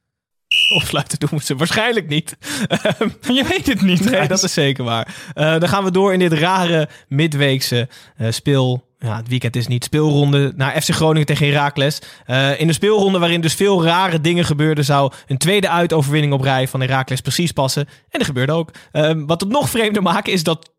[0.75, 2.37] Opsluiten doen ze waarschijnlijk niet.
[3.37, 4.09] Je weet het niet.
[4.09, 5.15] Nee, dat is zeker waar.
[5.33, 8.86] Eh, dan gaan we door in dit rare midweekse eh, speel.
[8.99, 12.01] Ja, het weekend is niet speelronde naar FC Groningen tegen Heracles.
[12.25, 14.85] Eh, in de speelronde waarin dus veel rare dingen gebeurden...
[14.85, 17.87] zou een tweede uitoverwinning op rij van Heracles precies passen.
[17.87, 18.71] En dat gebeurde ook.
[18.91, 20.71] Eh, wat het nog vreemder maakt is dat,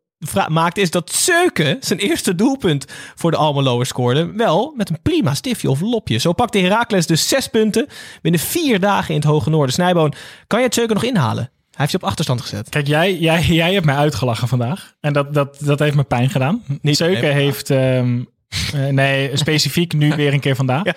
[0.48, 4.32] maakt is dat Seuken zijn eerste doelpunt voor de Almeloers scoorde.
[4.32, 6.18] Wel met een prima stiftje of lopje.
[6.18, 7.86] Zo pakte Heracles dus zes punten
[8.22, 9.74] binnen vier dagen in het Hoge Noorden.
[9.74, 10.14] Snijboon,
[10.46, 11.50] kan je het nog inhalen?
[11.78, 12.68] Hij heeft je op achterstand gezet.
[12.68, 14.94] Kijk, jij, jij, jij hebt mij uitgelachen vandaag.
[15.00, 16.62] En dat, dat, dat heeft me pijn gedaan.
[16.80, 17.70] Niet Zeuken heeft...
[17.70, 18.22] ehm,
[18.72, 20.84] eh, nee, specifiek nu weer een keer vandaag.
[20.84, 20.92] Ja,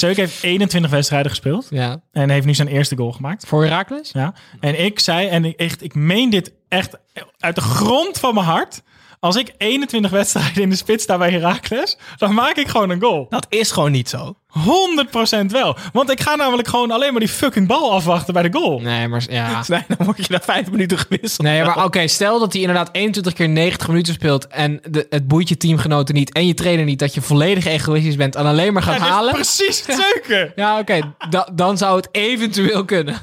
[0.00, 1.66] heeft 21 wedstrijden gespeeld.
[1.70, 2.02] Ja.
[2.12, 3.46] En heeft nu zijn eerste goal gemaakt.
[3.46, 4.10] Voor Herakles?
[4.12, 4.34] Ja.
[4.60, 6.96] En ik zei, en ik, echt, ik meen dit echt
[7.38, 8.82] uit de grond van mijn hart.
[9.20, 13.00] Als ik 21 wedstrijden in de spits sta bij Heracles, dan maak ik gewoon een
[13.00, 13.26] goal.
[13.28, 14.36] Dat is gewoon niet zo.
[14.58, 15.76] 100% wel.
[15.92, 18.80] Want ik ga namelijk gewoon alleen maar die fucking bal afwachten bij de goal.
[18.80, 19.62] Nee, maar ja.
[19.68, 21.46] Nee, dan word je na vijf minuten gewisseld.
[21.46, 25.28] Nee, maar oké, stel dat hij inderdaad 21 keer 90 minuten speelt en de, het
[25.28, 28.72] boeit je teamgenoten niet en je trainer niet, dat je volledig egoïstisch bent en alleen
[28.72, 29.32] maar gaat Ja, dit is halen.
[29.34, 30.52] precies het zeuken.
[30.56, 33.16] Ja, oké, da- dan zou het eventueel kunnen.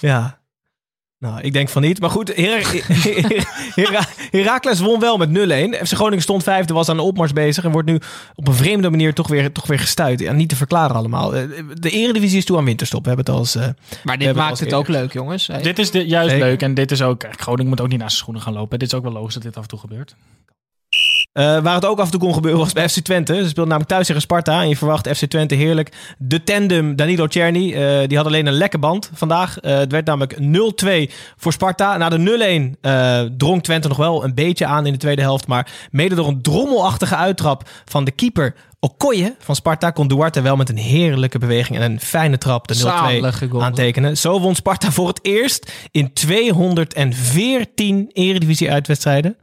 [0.00, 0.35] Ja.
[1.18, 2.00] Nou, ik denk van niet.
[2.00, 3.48] Maar goed, Her Her
[3.90, 5.32] Her Heracles won wel met 0-1.
[5.86, 7.64] FC Groningen stond vijfde, was aan de opmars bezig...
[7.64, 8.00] en wordt nu
[8.34, 10.20] op een vreemde manier toch weer, toch weer gestuurd.
[10.20, 11.34] Ja, niet te verklaren allemaal.
[11.34, 11.42] Eh,
[11.74, 13.02] De eredivisie is toe aan winterstop.
[13.02, 13.54] We hebben het al eens...
[13.54, 13.62] eh,
[14.04, 15.46] Maar dit hebben maakt als het ook leuk, jongens.
[15.46, 15.62] Hey.
[15.62, 16.46] Dit is de, juist Zeker.
[16.46, 16.62] leuk.
[16.62, 17.24] En dit is ook...
[17.30, 18.78] Groningen moet ook niet naar zijn schoenen gaan lopen.
[18.78, 20.14] Dit is ook wel logisch dat dit af en toe gebeurt.
[21.36, 23.34] Eh, waar het ook af en toe kon gebeuren was bij FC Twente.
[23.34, 24.60] Ze speelden namelijk thuis tegen Sparta.
[24.62, 25.92] En je verwacht FC Twente heerlijk.
[26.18, 27.72] De tandem Danilo Czerny.
[27.72, 29.58] eh, die had alleen een lekke band vandaag.
[29.58, 31.96] Eh, het werd namelijk 0-2 voor Sparta.
[31.96, 35.46] Na de 0-1 eh, drong Twente nog wel een beetje aan in de tweede helft.
[35.46, 39.90] Maar mede door een drommelachtige uittrap van de keeper Okoye van Sparta...
[39.90, 43.62] kon Duarte wel met een heerlijke beweging en een fijne trap de 0-2 Zalige goal.
[43.62, 44.16] aantekenen.
[44.16, 49.36] Zo won Sparta voor het eerst in 214 eredivisie-uitwedstrijden.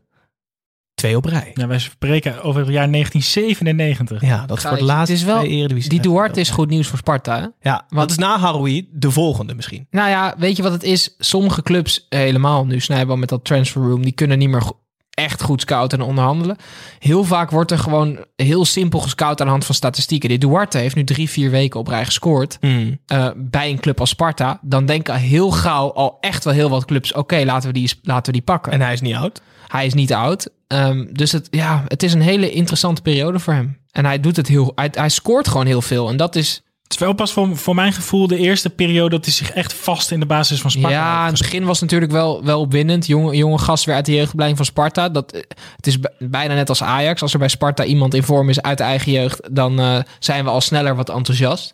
[1.04, 1.52] Twee op rij.
[1.54, 4.22] Ja, wij spreken over het jaar 1997.
[4.22, 5.90] Ja, dat is voor het laatste het is wel- twee Eredivisie.
[5.90, 7.70] Die Duarte is goed nieuws voor Sparta, hè?
[7.70, 9.88] Ja, dat is na Haroui de volgende misschien.
[9.92, 11.16] Nou ja, weet je wat het is?
[11.20, 15.42] Sommige clubs, helemaal nu Snijboom met dat transfer room, die kunnen niet meer go- echt
[15.42, 16.56] goed scouten en onderhandelen.
[17.00, 20.30] Heel vaak wordt er gewoon heel simpel gescout aan de hand van statistieken.
[20.30, 22.58] Die Duarte heeft nu drie, vier weken op rij gescoord
[23.06, 24.60] eh, bij een club als Sparta.
[24.62, 28.26] Dan denken heel gauw al echt wel heel wat clubs, oké, laten, we die, laten
[28.26, 28.72] we die pakken.
[28.72, 29.42] En hij is niet oud.
[29.68, 30.50] Hij is niet oud.
[30.74, 33.78] Ehm, dus het, ja, het is een hele interessante periode voor hem.
[33.92, 36.10] En hij doet het heel, hij, hij scoort gewoon heel veel.
[36.10, 39.26] En dat is Het is wel pas voor, voor mijn gevoel de eerste periode dat
[39.26, 41.82] hij zich echt vast in de basis van Sparta Ja, in het begin was het
[41.82, 43.08] natuurlijk wel, wel opwindend.
[43.08, 45.10] Jonge, jonge gast weer uit de jeugdopleiding van Sparta.
[45.10, 45.32] Dat,
[45.76, 47.22] het is bijna net als Ajax.
[47.22, 49.56] Als er bij Sparta iemand in vorm is uit de eigen jeugd...
[49.56, 51.74] dan eh, zijn we al sneller wat enthousiast.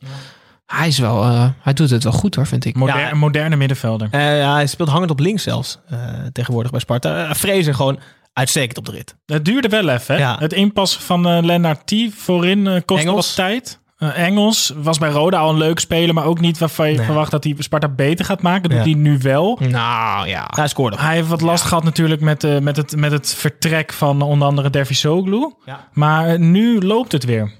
[0.66, 2.76] Hij, is wel, eh, hij doet het wel goed hoor, vind ik.
[2.76, 3.12] Moder- Ja.
[3.12, 4.08] Een moderne middenvelder.
[4.12, 5.78] Eh, ja, hij speelt hangend op links zelfs.
[5.90, 5.98] eh,
[6.32, 7.24] tegenwoordig bij Sparta.
[7.30, 8.00] Uh, Fraser gewoon
[8.40, 9.16] uitstekend op de rit.
[9.26, 10.16] Het duurde wel even.
[10.16, 10.22] Hè?
[10.22, 10.36] Ja.
[10.40, 13.26] Het inpassen van eh Lennart T voorin eh kostte Engels.
[13.28, 13.80] wat tijd.
[13.98, 17.06] Eh, Engels was bij Roda al een leuk speler, maar ook niet waarvan je Nee.
[17.06, 18.70] verwacht dat hij Sparta beter gaat maken.
[18.70, 18.84] Dat Ja.
[18.84, 19.60] doet hij nu wel.
[19.70, 20.48] Nou ja.
[20.56, 20.98] Hij scoorde.
[20.98, 24.48] Hij heeft wat last gehad natuurlijk met, eh, met, het, met het vertrek van onder
[24.48, 25.54] andere Dervisoglu.
[25.66, 25.88] Ja.
[25.94, 27.52] Maar nu loopt het weer.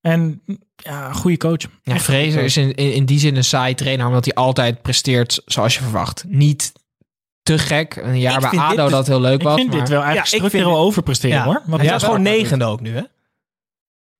[0.00, 0.42] En
[0.76, 1.60] ja, goede coach.
[1.82, 4.06] Ja, is in, in, in die zin een saai trainer...
[4.06, 6.24] omdat hij altijd presteert zoals je verwacht.
[6.28, 6.72] Niet
[7.44, 7.96] te gek.
[7.96, 9.54] Een jaar Ik bij vind dit ADO dus- dat heel leuk Ik was.
[9.54, 11.44] vind dit maar- wel eigenlijk Ja, ik vind structureel dit- overpresteren Ja.
[11.44, 11.62] hoor.
[11.66, 13.02] Wat hij was gewoon negende ook nu, hè?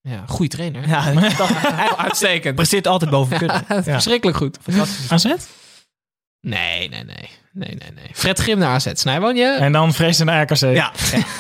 [0.01, 0.89] Ja, goede trainer.
[0.89, 2.55] Ja, hij Uitstekend.
[2.55, 3.65] presteert altijd boven kunnen.
[3.69, 3.83] Ja.
[3.83, 4.59] Verschrikkelijk goed.
[5.09, 5.25] AZ?
[6.41, 7.05] Nee, nee, nee.
[7.53, 8.09] nee, nee, nee.
[8.13, 8.87] Fred Grim naar AZ.
[8.93, 9.47] Snijboon, je?
[9.53, 10.61] En dan vrees naar RKC.
[10.75, 10.93] Ja,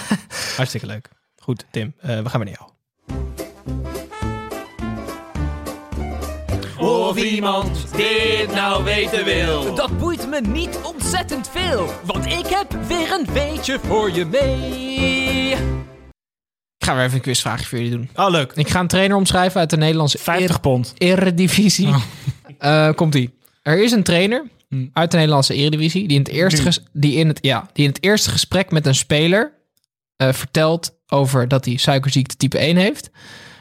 [0.56, 1.08] hartstikke leuk.
[1.36, 2.70] Goed, Tim, eh, we gaan weer naar jou.
[6.84, 9.74] Of iemand dit nou weten wil.
[9.74, 15.50] Dat boeit me niet ontzettend veel, want ik heb weer een weetje voor je mee.
[16.78, 18.08] Ik ga weer even een quizvraagje voor jullie doen.
[18.14, 18.52] Oh, leuk.
[18.54, 20.94] Ik ga een trainer omschrijven uit de Nederlandse 50 pond.
[20.98, 21.88] Eredivisie.
[21.88, 22.02] Oh.
[22.58, 23.34] Eh, Komt-ie.
[23.62, 24.86] Er is een trainer Hm.
[24.92, 26.08] uit de Nederlandse Eredivisie...
[26.08, 28.86] die in het eerste, ges- die in het, ja, die in het eerste gesprek met
[28.86, 29.52] een speler
[30.16, 30.94] eh, vertelt...
[31.06, 33.10] over dat hij suikerziekte type 1 heeft.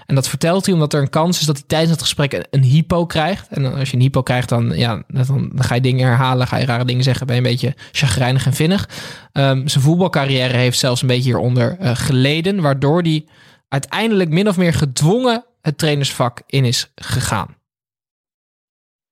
[0.05, 2.45] En dat vertelt hij omdat er een kans is dat hij tijdens het gesprek een,
[2.49, 3.47] een hypo krijgt.
[3.47, 6.47] En dan als je een hypo krijgt, dan, ja, dan, dan ga je dingen herhalen,
[6.47, 8.89] ga je rare dingen zeggen, ben je een beetje chagrijnig en vinnig.
[9.31, 13.25] Ehm, zijn voetbalcarrière heeft zelfs een beetje hieronder eh, geleden, waardoor hij
[13.67, 17.55] uiteindelijk min of meer gedwongen het trainersvak in is gegaan.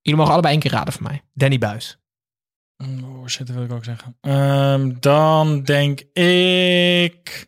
[0.01, 1.21] Jullie mogen allebei één keer raden van mij.
[1.33, 1.99] Danny Buis.
[2.77, 4.17] Oh shit, dat wil ik ook zeggen.
[4.21, 7.47] Ehm, dan denk ik...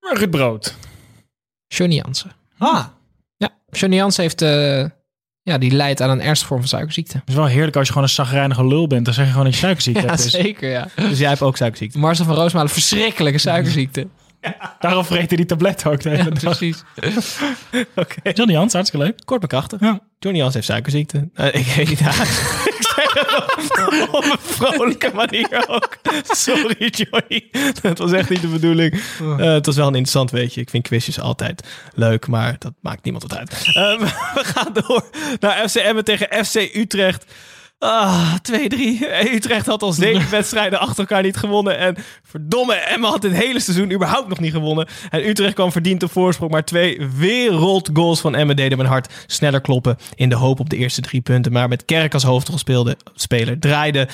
[0.00, 0.76] Ruud Brood.
[1.68, 2.32] Johnny Jansen.
[2.58, 2.84] Ah.
[3.36, 4.84] Ja, Johnny Jansen heeft, eh,
[5.42, 7.18] ja, die leidt aan een ernstige vorm van suikerziekte.
[7.18, 9.04] Het is wel heerlijk als je gewoon een zagrijnige lul bent.
[9.04, 10.22] Dan zeg je gewoon dat je suikerziekte Ja, hebt.
[10.22, 10.88] Dus zeker, ja.
[10.96, 11.98] Dus jij hebt ook suikerziekte.
[11.98, 14.06] Marcel van Roosmalen, verschrikkelijke suikerziekte.
[14.80, 16.38] daarom vreet hij die tabletten ook de hele Ja, dag.
[16.38, 16.82] precies.
[17.94, 18.30] Oké.
[18.32, 19.18] Johnny Hans, hartstikke leuk.
[19.24, 19.80] Kort maar krachtig.
[19.80, 20.00] Ja.
[20.18, 21.28] Johnny Jans heeft suikerziekte.
[21.34, 22.00] Eh, ik weet niet.
[22.00, 25.96] ik zeg het op, op een vrolijke manier ook.
[26.22, 27.50] Sorry, Johnny.
[27.82, 29.00] Dat was echt niet de bedoeling.
[29.20, 30.60] Eh, het was wel een interessant weetje.
[30.60, 33.50] Ik vind quizjes altijd leuk, maar dat maakt niemand wat uit.
[33.74, 33.98] Ehm,
[34.34, 35.04] we gaan door
[35.40, 37.24] naar FC Emmen tegen FC Utrecht.
[37.78, 39.34] Ah, 2-3.
[39.34, 41.78] Utrecht had al zeven wedstrijden achter elkaar niet gewonnen.
[41.78, 44.88] En verdomme, Emma had dit hele seizoen überhaupt nog niet gewonnen.
[45.10, 46.50] En Utrecht kwam verdiend op voorsprong.
[46.50, 49.96] Maar twee wereldgoals van Emma deden mijn hart sneller kloppen.
[50.14, 51.52] In de hoop op de eerste drie punten.
[51.52, 54.08] Maar met Kerk als hoofdrolspeler speler draaide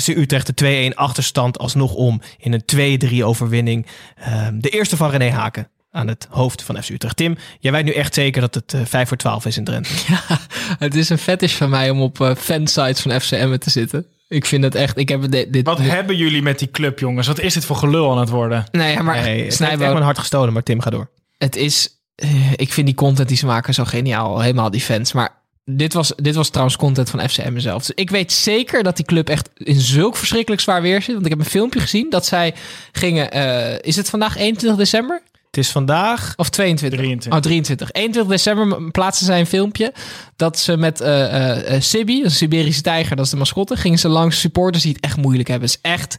[0.00, 2.20] FC Utrecht de 2-1 achterstand alsnog om.
[2.38, 3.86] In een 2-3 overwinning.
[4.16, 5.68] Ehm, de eerste van René Haken.
[5.96, 7.16] Aan het hoofd van FC Utrecht.
[7.16, 9.90] Tim, jij weet nu echt zeker dat het eh 5 voor 12 is in Drenthe.
[10.78, 14.06] Het is een fetish van mij om op eh, fansites van FCM te zitten.
[14.28, 14.98] Ik vind het echt...
[14.98, 17.26] Ik heb dit, dit, Wat hebben jullie met die club, jongens?
[17.26, 18.64] Wat is dit voor gelul aan het worden?
[18.72, 21.10] Nee, ja, maar Nee, het heeft Snijboon- echt mijn hart gestolen, maar Tim, ga door.
[21.38, 21.88] Het is...
[22.14, 24.40] eh, ik vind die content die ze maken zo geniaal.
[24.40, 25.12] Helemaal die fans.
[25.12, 25.30] Maar
[25.64, 27.86] dit was, dit was trouwens content van FCM zelf.
[27.86, 31.14] Dus ik weet zeker dat die club echt in zulk verschrikkelijk zwaar weer zit.
[31.14, 32.54] Want ik heb een filmpje gezien dat zij
[32.92, 33.30] gingen...
[33.30, 35.22] eh, is het vandaag 21 december?
[35.56, 36.32] Het is vandaag...
[36.36, 36.98] Of 22?
[36.98, 37.32] 23.
[37.32, 37.92] Oh, 23.
[37.92, 39.92] 21 december plaatsen zij een filmpje
[40.36, 44.40] dat ze met eh, Sibi, een Siberische tijger, dat is de mascotte, gingen ze langs
[44.40, 45.68] supporters die het echt moeilijk hebben.
[45.68, 46.16] Het is echt,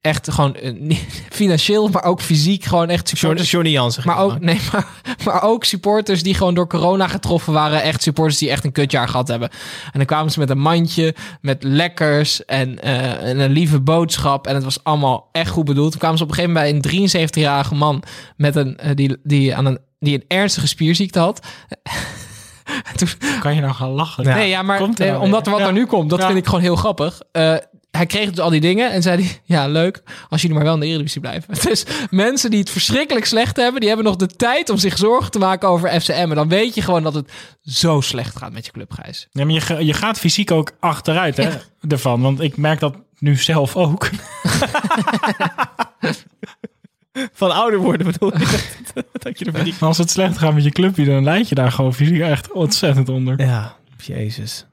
[0.00, 1.06] echt gewoon niet-
[1.40, 3.50] financieel, maar ook fysiek gewoon echt supporters.
[3.50, 4.02] Johnny Jansen.
[4.06, 4.86] Maar ook, nee, maar,
[5.24, 7.82] maar ook supporters die gewoon door corona getroffen waren.
[7.82, 9.48] Echt supporters die echt een kutjaar gehad hebben.
[9.84, 14.46] En dan kwamen ze met een mandje, met lekkers en, eh, en een lieve boodschap.
[14.46, 15.90] En het was allemaal echt goed bedoeld.
[15.90, 18.02] Toen kwamen ze op een gegeven moment bij een 73-jarige man
[18.36, 21.40] met een, eh, die, die, aan een, die een ernstige spierziekte had.
[22.84, 23.08] En toen,
[23.40, 24.24] Kan je nou gaan lachen?
[24.24, 25.66] nee, ja, maar er nee, omdat er wat Ja.
[25.66, 26.26] er nu komt, dat Ja.
[26.26, 27.20] vind ik gewoon heel grappig.
[27.90, 30.74] Hij kreeg dus al die dingen en zei hij, ja leuk, als jullie maar wel
[30.74, 31.54] in de Eredivisie blijven.
[31.68, 35.30] Dus mensen die het verschrikkelijk slecht hebben, die hebben nog de tijd om zich zorgen
[35.30, 36.12] te maken over FCM.
[36.12, 37.30] En dan weet je gewoon dat het
[37.62, 39.28] zo slecht gaat met je club, Gijs.
[39.30, 41.50] Ja, maar je, je gaat fysiek ook achteruit hè,
[41.88, 42.20] ervan.
[42.20, 44.10] Want ik merk dat nu zelf ook.
[47.32, 48.30] Van ouder worden bedoel
[49.24, 49.74] dat je er.
[49.80, 53.08] Als het slecht gaat met je clubje, dan leid je daar gewoon fysiek echt ontzettend
[53.08, 53.40] onder.
[53.40, 54.66] Ja, jezus.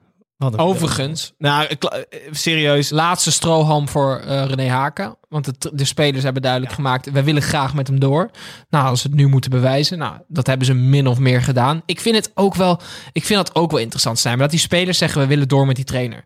[0.56, 2.90] Overigens, Nou, eh, serieus.
[2.90, 5.16] laatste strohalm voor eh, René Haken.
[5.28, 8.30] Want het, de spelers hebben duidelijk gemaakt, wij willen graag met hem door.
[8.70, 11.82] Nou, als ze het nu moeten bewijzen, nou, dat hebben ze min of meer gedaan.
[11.86, 12.80] Ik vind het ook wel,
[13.12, 14.34] ik vind dat ook wel interessant zijn.
[14.34, 16.24] Maar dat die spelers zeggen, we willen door met die trainer.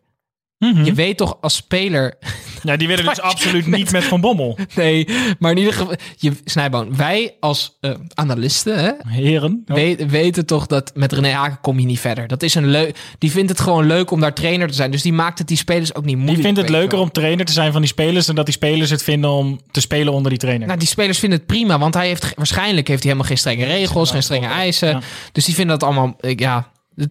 [0.71, 0.85] Mhm.
[0.85, 2.15] Je weet toch als speler
[2.63, 4.59] Ja, die willen dus absoluut niet met Van Bommel.
[4.75, 5.09] Nee,
[5.39, 9.63] maar in ieder geval, je, Snijboon, wij als eh, analisten hè, Heren.
[9.67, 12.27] we- weten toch dat met René Haken kom je niet verder.
[12.27, 12.97] Dat is een leuk.
[13.19, 14.91] Die vindt het gewoon leuk om daar trainer te zijn.
[14.91, 16.37] Dus die maakt het die spelers ook niet moeilijk.
[16.43, 17.01] Die vindt het leuker wel.
[17.03, 18.27] om trainer te zijn van die spelers...
[18.27, 20.67] dan dat die spelers het vinden om te spelen onder die trainer.
[20.67, 23.65] Nou, die spelers vinden het prima, want hij heeft waarschijnlijk heeft hij helemaal geen strenge
[23.65, 25.03] regels, geen strenge eisen.
[25.33, 26.17] Dus die vinden dat allemaal.
[26.21, 26.71] Ja,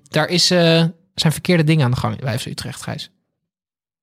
[0.09, 0.83] daar is, eh,
[1.15, 3.09] zijn verkeerde dingen aan de gang bij FC Utrecht, Gijs.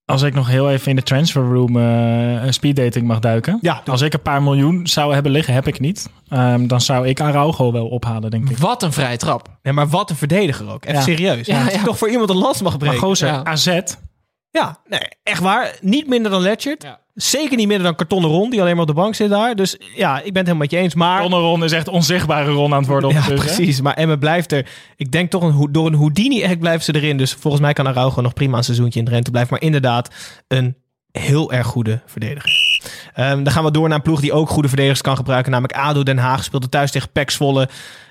[0.08, 3.58] Als ik nog heel even in de transfer room eh, een speeddating mag duiken.
[3.60, 3.82] Ja.
[3.86, 6.08] Als ik een paar miljoen zou hebben liggen, heb ik niet.
[6.28, 8.58] Ehm, dan zou ik Araujo wel ophalen, denk ik.
[8.58, 9.48] Wat een vrije trap.
[9.62, 10.84] Ja, maar wat een verdediger ook.
[10.84, 11.04] Even Ja.
[11.04, 11.46] serieus.
[11.46, 11.82] Ja, ja.
[11.84, 12.98] Toch voor iemand een lans mag Maar breken.
[12.98, 13.44] gozer, Ja.
[13.44, 13.80] AZ.
[14.50, 15.76] Ja, nee, echt waar.
[15.80, 16.82] Niet minder dan Letchert.
[16.82, 16.98] Ja.
[17.22, 19.54] Zeker niet minder dan Kartonnen Ron, die alleen maar op de bank zit daar.
[19.56, 20.94] Dus ja, ik ben het helemaal met je eens.
[20.94, 23.50] Maar Ron is echt onzichtbare Ron aan het worden Ja, ondertussen.
[23.50, 23.56] hè?
[23.56, 23.80] precies.
[23.80, 24.66] Maar Emmen blijft er.
[24.96, 27.16] Ik denk toch een, door een Houdini-act blijven ze erin.
[27.16, 29.52] Dus volgens mij kan Araujo nog prima een seizoentje in de rente blijven.
[29.52, 30.14] Maar inderdaad,
[30.48, 30.76] een
[31.12, 32.50] heel erg goede verdediger.
[33.14, 35.50] Ehm, dan gaan we door naar een ploeg die ook goede verdedigers kan gebruiken.
[35.52, 37.68] Namelijk ADO Den Haag speelde thuis tegen PEC Zwolle.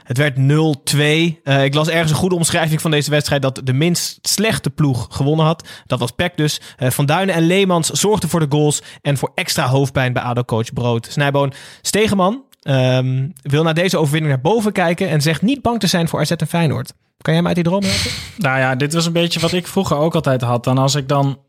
[0.07, 1.41] Het werd 0-2.
[1.43, 3.41] Eh, ik las ergens een goede omschrijving van deze wedstrijd...
[3.41, 5.67] dat de minst slechte ploeg gewonnen had.
[5.85, 6.61] Dat was PEC dus.
[6.77, 8.81] Eh, van Duinen en Leemans zorgden voor de goals...
[9.01, 11.07] en voor extra hoofdpijn bij ADO-coach Brood.
[11.09, 15.09] Snijboon Stegeman ehm, wil naar deze overwinning naar boven kijken...
[15.09, 16.93] en zegt niet bang te zijn voor AZ en Feyenoord.
[17.21, 18.11] Kan jij mij uit die droom helpen?
[18.37, 20.63] Nou ja, dit was een beetje wat ik vroeger ook altijd had.
[20.63, 21.39] Dan als ik dan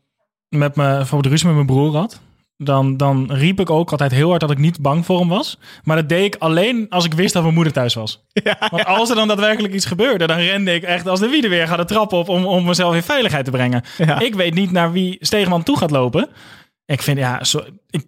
[0.49, 2.19] met me, bijvoorbeeld ruzie met mijn broer had...
[2.63, 5.59] Dan, dan riep ik ook altijd heel hard dat ik niet bang voor hem was.
[5.83, 8.25] Maar dat deed ik alleen als ik wist dat mijn moeder thuis was.
[8.71, 11.77] Want als er dan daadwerkelijk iets gebeurde, dan rende ik echt als de wiede weer
[11.77, 13.83] de trap op om, om mezelf in veiligheid te brengen.
[13.97, 14.19] Ja.
[14.19, 16.29] Ik weet niet naar wie Stegeman toe gaat lopen.
[16.85, 18.05] Ik vind, ja, zo, ik,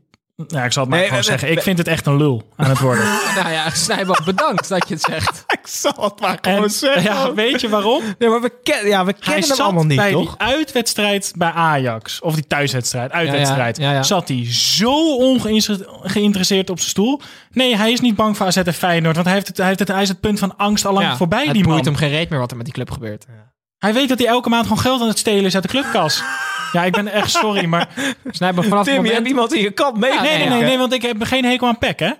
[0.47, 1.47] ja ik zal het maar Nee, gewoon we- zeggen.
[1.47, 3.03] we- Ik vind het echt een lul aan het worden.
[3.35, 5.43] Nou ja, Snijboon, bedankt dat je het zegt.
[5.61, 6.69] ik zal het maar En,
[7.03, 8.03] ja, weet je waarom?
[8.19, 10.37] Nee, maar we, ken, ja, we kennen hem allemaal niet, bij toch?
[10.37, 12.19] die uitwedstrijd bij Ajax.
[12.21, 13.77] Of die thuiswedstrijd, uitwedstrijd.
[13.77, 14.03] Ja, ja, ja, ja.
[14.03, 17.21] Zat hij zo ongeïnteresseerd op zijn stoel.
[17.51, 19.15] Nee, hij is niet bang voor AZ en Feyenoord.
[19.15, 21.05] Want hij, heeft het, hij, heeft het, hij is het punt van angst al lang
[21.05, 21.71] Ja, voorbij, het die man.
[21.71, 23.25] boeit hem geen reet meer wat er met die club gebeurt.
[23.77, 26.21] Hij weet dat hij elke maand gewoon geld aan het stelen is uit de clubkas.
[26.71, 27.89] ja, ik ben echt sorry, maar...
[28.29, 30.13] Snijboon, vanaf het Tim, je hebt iemand in je kant mee.
[30.13, 32.11] Ja, Nee, nee, nee, nee, want ik heb geen hekel aan Peck, hè?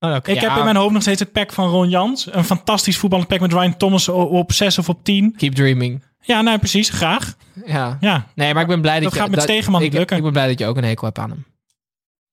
[0.00, 0.30] Oh, oké.
[0.30, 0.48] Ik Ja.
[0.48, 2.28] heb in mijn hoofd nog steeds het pack van Ron Jans.
[2.34, 5.34] Een fantastisch voetballend pack met Ryan Thomas op 6 of op 10.
[5.36, 6.04] Keep dreaming.
[6.20, 7.34] Ja, nou precies, graag.
[7.66, 7.96] Ja.
[8.00, 9.18] Ja, Nee, maar ik ben blij dat, Dat je...
[9.18, 10.16] gaat met Stegeman niet lukken.
[10.16, 11.46] Ik ben blij dat je ook een hekel hebt aan hem.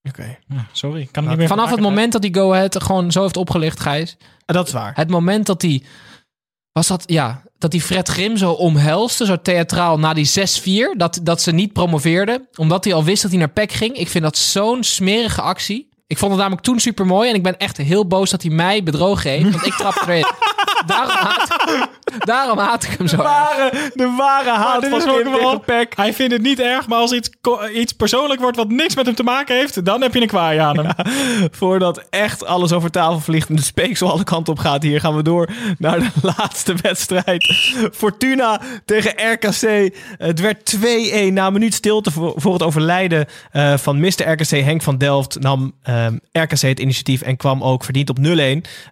[0.10, 0.38] Oké.
[0.48, 1.02] Ja, sorry.
[1.02, 3.80] Ik kan niet meer Vanaf het moment dat die Go Ahead gewoon zo heeft opgelicht,
[3.80, 4.18] Gijs.
[4.46, 4.92] Ah, Dat is waar.
[4.96, 5.84] Het moment dat hij...
[6.72, 7.04] Was dat...
[7.06, 10.30] Ja, dat die Fred Grim zo omhelste, zo theatraal, na die
[10.94, 10.98] 6-4.
[10.98, 12.48] Dat, dat ze niet promoveerde.
[12.56, 13.96] Omdat hij al wist dat hij naar PEC ging.
[13.96, 15.90] Ik vind dat zo'n smerige actie.
[16.08, 17.30] Ik vond het namelijk toen super mooi.
[17.30, 19.52] En ik ben echt heel boos dat hij mij bedrogen heeft.
[19.52, 20.26] Want ik trapte erin.
[20.86, 21.48] Daarom haat,
[22.20, 23.16] daarom haat ik hem zo.
[23.16, 23.26] erg.
[23.26, 25.94] Ware, de ware haat van wel, Peck.
[25.96, 27.30] Hij vindt het niet erg, maar als iets,
[27.74, 30.60] iets persoonlijk wordt wat niks met hem te maken heeft, dan heb je een kwaai
[30.60, 30.94] aan hem.
[31.52, 35.16] Voordat echt alles over tafel vliegt en de speeksel alle kanten op gaat, hier gaan
[35.16, 37.74] we door naar de laatste wedstrijd.
[37.94, 39.96] Fortuna tegen RKC.
[40.18, 40.80] Het werd 2-1
[41.34, 44.32] na een minuut stilte voor, het overlijden eh, van Mr.
[44.32, 45.40] RKC Henk van Delft.
[45.40, 48.22] Nam ehm, RKC het initiatief en kwam ook verdiend op 0-1.
[48.22, 48.32] Eh,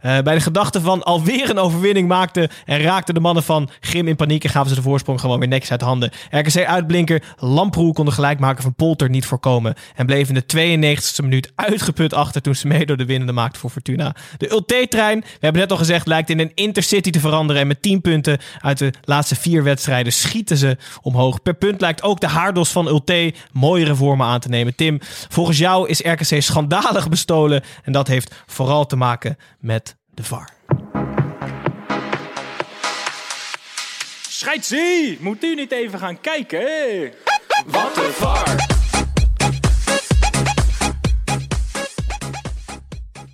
[0.02, 2.78] bij de gedachte van alweer een overwinning maakte en
[3.14, 5.82] de mannen van Grim in paniek en gaven ze de voorsprong gewoon weer netjes uit
[5.82, 6.12] handen.
[6.30, 11.52] RKC-uitblinker Lamproe kon de gelijkmaker van Polter niet voorkomen en bleef in de 92e minuut
[11.56, 14.16] uitgeput achter toen Semedo de winnende maakte voor Fortuna.
[14.38, 17.82] De Ulte-trein, we hebben net al gezegd, lijkt in een intercity te veranderen en met
[17.82, 21.42] 10 punten uit de laatste vier wedstrijden schieten ze omhoog.
[21.42, 24.76] Per punt lijkt ook de haardos van Ulte mooiere vormen aan te nemen.
[24.76, 25.00] Tim,
[25.30, 30.61] volgens jou is RKC schandalig bestolen en dat heeft vooral te maken met de VAR.
[34.42, 36.68] Scheidsie, moet u niet even gaan kijken?
[37.66, 38.56] Wat een var.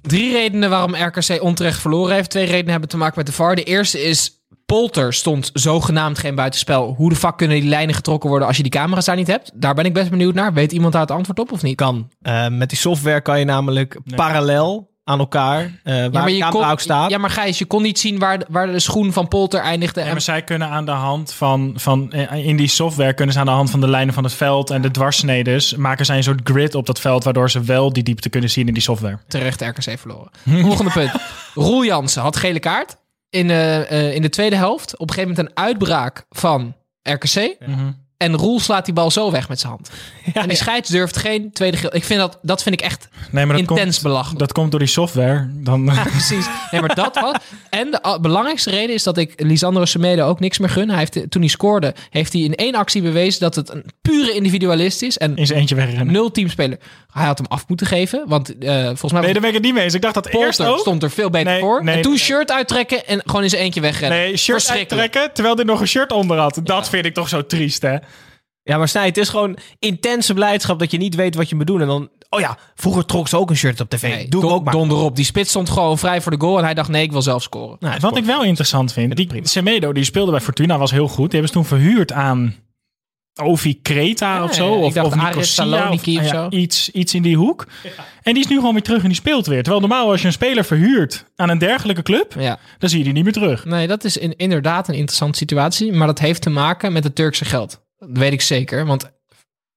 [0.02, 2.30] Drie redenen waarom RKC onterecht verloren heeft.
[2.30, 3.56] Twee redenen hebben te maken met de VAR.
[3.56, 4.36] De eerste is...
[4.66, 6.94] Polter stond zogenaamd geen buitenspel.
[6.94, 9.52] Hoe de fuck kunnen die lijnen getrokken worden als je die camera's daar niet hebt?
[9.54, 10.54] Daar ben ik best benieuwd naar.
[10.54, 11.76] Weet iemand daar het antwoord op of niet?
[11.76, 12.10] Kan.
[12.22, 16.34] Eh, met die software kan je namelijk parallel aan elkaar, eh, waar Ja, maar, de
[16.34, 17.10] je camera kon, ook staat.
[17.10, 20.00] ja, maar Gijs, je kon niet zien waar, waar de schoen van Polter eindigde.
[20.00, 23.34] Ja, En, maar zij kunnen aan de hand van, van, eh, in die software kunnen
[23.34, 26.18] ze aan de hand van de lijnen van het veld en de dwarsneders maken zij
[26.18, 28.84] een soort grid op dat veld, waardoor ze wel die diepte kunnen zien in die
[28.84, 29.18] software.
[29.28, 30.30] terecht RKC verloren.
[30.64, 31.12] Volgende punt.
[31.54, 32.98] Roel Jansen had gele kaart
[33.30, 34.98] in, eh, eh, in de tweede helft.
[34.98, 37.56] Op een gegeven moment een uitbraak van RKC.
[37.66, 37.92] Mhm.
[38.18, 39.90] En Roel slaat die bal zo weg met zijn hand.
[40.34, 41.96] en die scheids durft geen tweede geel.
[41.96, 44.40] Ik vind dat, dat vind ik echt Nee, maar dat intens komt, belachelijk.
[44.40, 45.48] dat komt door die software.
[45.54, 46.46] Dan, Ja, precies.
[46.72, 47.36] Nee, maar dat was.
[47.70, 50.90] En de belangrijkste reden is dat ik Lisandro Semedo ook niks meer gun.
[50.90, 54.34] Hij heeft, toen hij scoorde, heeft hij in één actie bewezen dat het een pure
[54.34, 55.18] individualist is.
[55.18, 56.12] En zijn eentje wegrennen.
[56.14, 56.78] nul teamspeler.
[57.12, 58.24] Hij had hem af moeten geven.
[58.28, 59.94] Want eh, volgens mij Nee, daar ben ik het niet mee eens.
[59.94, 60.80] Ik dacht dat eerst ook.
[60.80, 61.84] stond er veel beter Nee, voor.
[61.84, 64.18] nee, en toen shirt uittrekken en gewoon in zijn eentje wegrennen.
[64.20, 66.60] Nee, shirt uittrekken terwijl hij nog een shirt onder had.
[66.64, 67.96] Dat vind ik toch zo triest, hè?
[68.68, 71.68] Ja, maar Snij, het is gewoon intense blijdschap dat je niet weet wat je moet
[71.68, 71.82] doen.
[71.82, 74.02] En dan, oh ja, vroeger trok ze ook een shirt op tv.
[74.02, 74.74] Nee, Doe ik ook maar.
[74.74, 75.16] Donder op.
[75.16, 76.58] Die spits stond gewoon vrij voor de goal.
[76.58, 77.78] En hij dacht, nee, ik wil zelf scoren.
[77.80, 81.32] Nou, Wat ik wel interessant vind, die Semedo die speelde bij Fortuna, was heel goed.
[81.32, 82.56] Die hebben ze toen verhuurd aan
[83.44, 84.70] Ovi Kreta of zo.
[84.74, 86.48] Of, dacht of Aris Nicosia Saloniki of ja, zo.
[86.50, 87.68] Iets, iets in die hoek.
[88.24, 89.62] En die is nu gewoon weer terug en die speelt weer.
[89.64, 92.60] Terwijl normaal als je een speler verhuurt aan een dergelijke club, Ja.
[92.78, 93.66] dan zie je die niet meer terug.
[93.66, 95.94] Nee, dat is in- inderdaad een interessante situatie.
[95.94, 97.86] Maar dat heeft te maken met het Turkse geld.
[97.98, 98.86] Dat weet ik zeker.
[98.86, 99.12] Want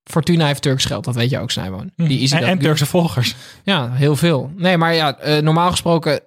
[0.05, 1.05] Fortuna heeft Turks geld.
[1.05, 1.91] Dat weet je ook, Snijboon.
[1.97, 2.37] Die is Hm.
[2.37, 3.35] en, en Turkse volgers.
[3.63, 4.53] Ja, heel veel.
[4.57, 6.21] Nee, maar ja, eh, normaal gesproken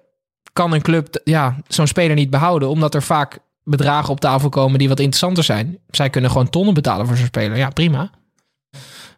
[0.52, 2.68] kan een club ja, zo'n speler niet behouden.
[2.68, 5.78] Omdat er vaak bedragen op tafel komen die wat interessanter zijn.
[5.90, 7.56] Zij kunnen gewoon tonnen betalen voor zo'n speler.
[7.56, 8.10] Ja, prima.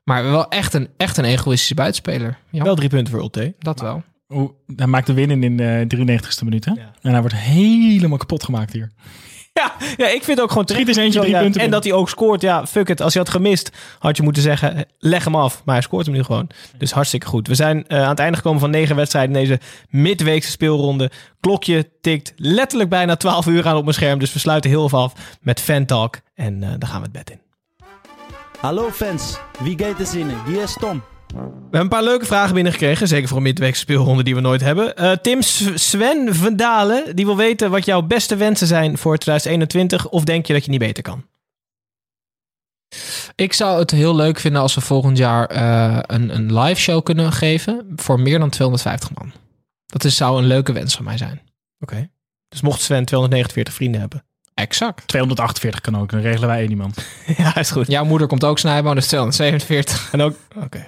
[0.05, 2.39] Maar wel echt een, echt een egoïstische buitenspeler.
[2.51, 3.55] Ja, Wel drie punten voor Ulte.
[3.59, 4.03] dat wel.
[4.29, 6.65] Oeh, hij maakt de winnen in de 93ste minuut.
[6.65, 6.73] Hè?
[7.01, 8.91] En hij wordt helemaal kapot gemaakt hier.
[9.57, 11.85] Ja, ja, ik vind ook gewoon Schiet eens eentje Zo, drie ja, punten En dat
[11.85, 12.41] hij ook scoort.
[12.41, 13.01] Ja, fuck it.
[13.01, 15.63] Als je had gemist, had je moeten zeggen, leg hem af.
[15.65, 16.49] Maar hij scoort hem nu gewoon.
[16.79, 17.49] Dus hartstikke goed.
[17.49, 21.11] We zijn eh, aan het einde gekomen van negen wedstrijden in deze midweekse speelronde.
[21.41, 24.19] Klokje tikt letterlijk bijna 12 uur aan op mijn scherm.
[24.19, 26.21] Dus we sluiten heel even af met Fan Talk.
[26.35, 27.41] En eh dan gaan we het bed in.
[28.61, 30.37] Hallo fans, wie gaat er zinnen?
[30.47, 31.03] Hier is Tom.
[31.27, 33.09] We hebben een paar leuke vragen binnengekregen.
[33.09, 34.97] Zeker voor een midweekse speelronde die we nooit hebben.
[34.97, 35.43] Eh, Tim
[35.75, 40.09] Sven Vandalen, die wil weten wat jouw beste wensen zijn voor 2021.
[40.09, 41.25] Of denk je dat je niet beter kan?
[43.35, 47.05] Ik zou het heel leuk vinden als we volgend jaar eh, een, een live show
[47.05, 47.93] kunnen geven.
[47.97, 49.33] Voor meer dan 250 man.
[49.87, 51.41] Dat is, zou een leuke wens van mij zijn.
[51.81, 52.11] Oké.
[52.49, 54.26] Dus mocht Sven 249 vrienden hebben.
[54.57, 55.07] Exact.
[55.09, 57.07] 248 kan ook, dan regelen wij één iemand.
[57.37, 57.87] ja, is goed.
[57.87, 60.13] Jouw moeder komt ook snijden, dus 247.
[60.13, 60.87] En ook, oké.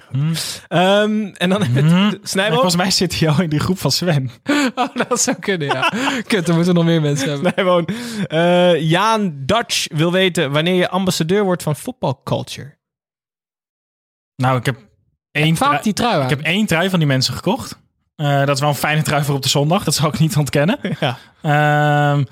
[0.67, 2.53] Ehm, en dan hebben Snijboom.
[2.53, 4.29] Volgens mij zit hij al in die groep van Sven.
[4.75, 5.93] Oh, dat zou kunnen, ja.
[6.27, 7.51] Kut, er moeten nog meer mensen hebben.
[7.51, 7.85] Snijboom.
[8.27, 12.77] Eh, Jaan Dutch wil weten wanneer je ambassadeur wordt van Football Culture.
[14.35, 14.77] Nou, ik heb
[15.31, 16.23] één, Vaak die trui aan.
[16.23, 17.79] ik heb één trui van die mensen gekocht.
[18.19, 19.83] Eh, dat is wel een fijne trui voor op de zondag.
[19.83, 20.77] Dat zal ik niet ontkennen.
[20.99, 21.17] Ja.
[21.41, 22.23] Ehm,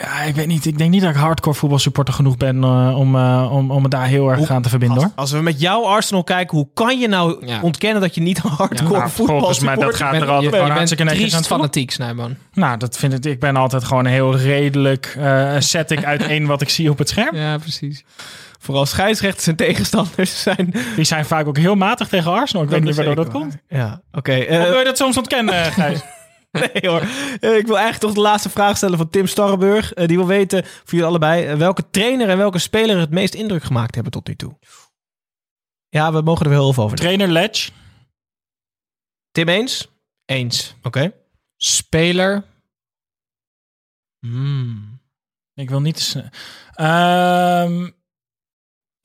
[0.00, 0.64] ja, ik weet niet.
[0.66, 3.88] Ik denk niet dat ik hardcore voetbalsupporter genoeg ben eh, om, eh, om, om me
[3.88, 5.10] daar heel erg aan te verbinden hoor.
[5.14, 7.60] Als we met jouw Arsenal kijken, hoe kan je nou Ja.
[7.62, 10.50] ontkennen dat je niet hardcore nou, voetbal volgens mij, dat gaat er altijd je, gewoon
[10.50, 12.36] je bent hartstikke netjes aan fanatiek, Snijboon.
[12.52, 13.24] Nou, dat vind ik.
[13.32, 15.14] Ik ben altijd gewoon heel redelijk.
[15.18, 17.36] eh zet ik uiteen wat ik zie op het scherm.
[17.36, 18.04] Ja, precies.
[18.62, 20.74] Vooral scheidsrechters en tegenstanders zijn...
[20.96, 22.64] Die zijn vaak ook heel matig tegen Arsenal.
[22.64, 23.56] Ik weet niet waardoor dat komt.
[23.68, 24.32] Ja, oké.
[24.32, 26.00] Of eh, wil je dat soms ontkennen, Gijs?
[26.60, 27.00] nee hoor.
[27.00, 29.92] Eh, ik wil eigenlijk toch de laatste vraag stellen van Tim Starrenburg.
[29.92, 33.34] Eh, die wil weten, voor jullie allebei, eh, welke trainer en welke speler het meest
[33.34, 34.58] indruk gemaakt hebben tot nu toe.
[35.88, 36.96] Ja, we mogen er wel heel veel over.
[36.96, 37.70] Trainer Ledge.
[39.30, 39.88] Tim eens?
[40.24, 40.74] Eens.
[40.82, 41.12] Oké.
[41.56, 42.44] Speler.
[44.26, 45.00] Hmm.
[45.54, 46.28] Ik wil niet te snel.
[46.74, 47.90] Ehm,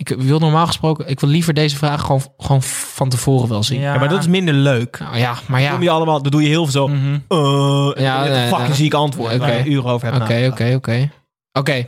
[0.10, 3.80] Ik wil normaal gesproken, ik wil liever deze vraag gewoon, gewoon van tevoren wel zien.
[3.80, 3.94] Ja.
[3.94, 5.00] Ja, maar dat is minder leuk.
[5.00, 5.72] Nou ja, maar ja.
[5.72, 6.88] Doe je allemaal, dan doe je heel veel zo.
[6.88, 7.18] mhm.
[7.28, 8.78] eh, Ja, ja, nee, fucking nee.
[8.78, 9.34] ziek antwoord.
[9.34, 9.40] Oké.
[9.40, 10.52] Waar je uren over Oké, nagedacht.
[10.52, 11.12] oké, oké.
[11.52, 11.88] Oké,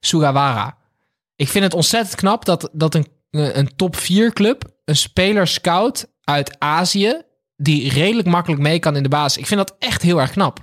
[0.00, 0.76] Sugawara.
[1.36, 6.06] Ik vind het ontzettend knap dat, dat een, een top 4 club een speler scout
[6.24, 7.22] uit Azië
[7.56, 9.36] die redelijk makkelijk mee kan in de basis.
[9.42, 10.58] Ik vind dat echt heel erg knap.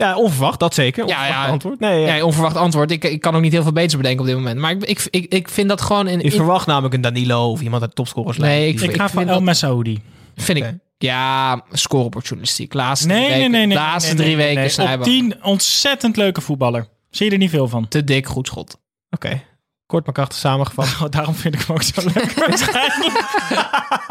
[0.00, 1.06] Ja, onverwacht, dat zeker.
[1.06, 1.52] Ja, Onverwacht ja.
[1.52, 1.80] antwoord.
[1.80, 2.14] Nee, ja.
[2.14, 2.90] Ja, onverwacht antwoord.
[2.90, 4.58] Ik, ik kan ook niet heel veel beters bedenken op dit moment.
[4.58, 6.08] Maar ik, ik, ik, ik vind dat gewoon...
[6.08, 8.38] In, Je verwacht namelijk een Danilo of iemand uit de topscorers.
[8.38, 10.02] Nee, ik, ik ga voor El Masoudi.
[10.36, 10.74] Vind ik.
[10.98, 12.74] Ja, scoreopportunistiek.
[12.74, 13.76] Laatste Nee, drie nee, weken, nee, nee.
[13.76, 14.92] laatste nee, drie nee, weken.
[14.92, 16.86] Op 10 ontzettend leuke voetballer.
[17.10, 17.88] Zie je er niet veel van.
[17.88, 18.78] Te dik, goed schot.
[19.10, 19.42] Oké.
[19.90, 20.84] Kort maar krachtig samengevat.
[20.84, 23.24] Oh, daarom vind ik hem ook zo leuk waarschijnlijk.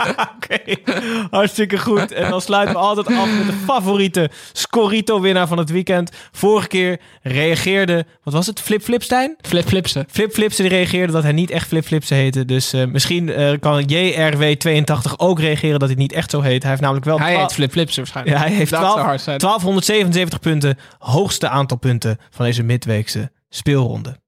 [0.35, 0.59] Oké,
[1.31, 2.11] hartstikke goed.
[2.11, 6.11] En dan sluiten we altijd af met de favoriete Scorito-winnaar van het weekend.
[6.31, 9.35] Vorige keer reageerde, wat was het, Flip Flipstein?
[9.41, 10.05] Flip Flipsen.
[10.09, 12.45] Flip Flipsen die reageerde dat hij niet echt Flip Flipsen heette.
[12.45, 16.61] Dus eh, misschien eh, kan JRW82 ook reageren dat hij niet echt zo heet.
[16.61, 17.19] Hij heeft namelijk wel...
[17.19, 18.37] Hij heet Flip Flipsen waarschijnlijk.
[18.37, 19.37] Ja, hij heeft Dat 12 zou hard zijn.
[19.37, 20.77] 1277 punten.
[20.97, 24.19] Hoogste aantal punten van deze midweekse speelronde.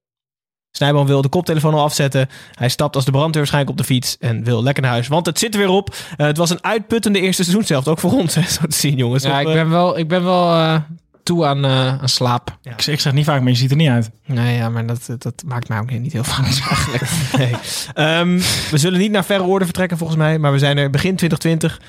[0.72, 2.28] Snijboom wil de koptelefoon al afzetten.
[2.54, 5.08] Hij stapt als de brandweer waarschijnlijk op de fiets en wil lekker naar huis.
[5.08, 5.94] Want het zit er weer op.
[6.16, 7.88] Eh, het was een uitputtende eerste seizoen zelf.
[7.88, 9.22] Ook voor ons, hè, zo te zien, jongens.
[9.22, 10.76] Ja, Of, ik eh, ben wel, ik ben wel eh,
[11.22, 12.58] toe aan, eh, aan slaap.
[12.62, 14.10] Ik, ik zeg niet vaak, maar je ziet er niet uit.
[14.26, 17.02] Nee, ja, maar dat, dat maakt mij ook niet heel vaak eigenlijk.
[17.38, 17.54] Nee.
[17.94, 18.36] Ehm,
[18.70, 21.80] we zullen niet naar verre orde vertrekken volgens mij, maar we zijn er begin 2020.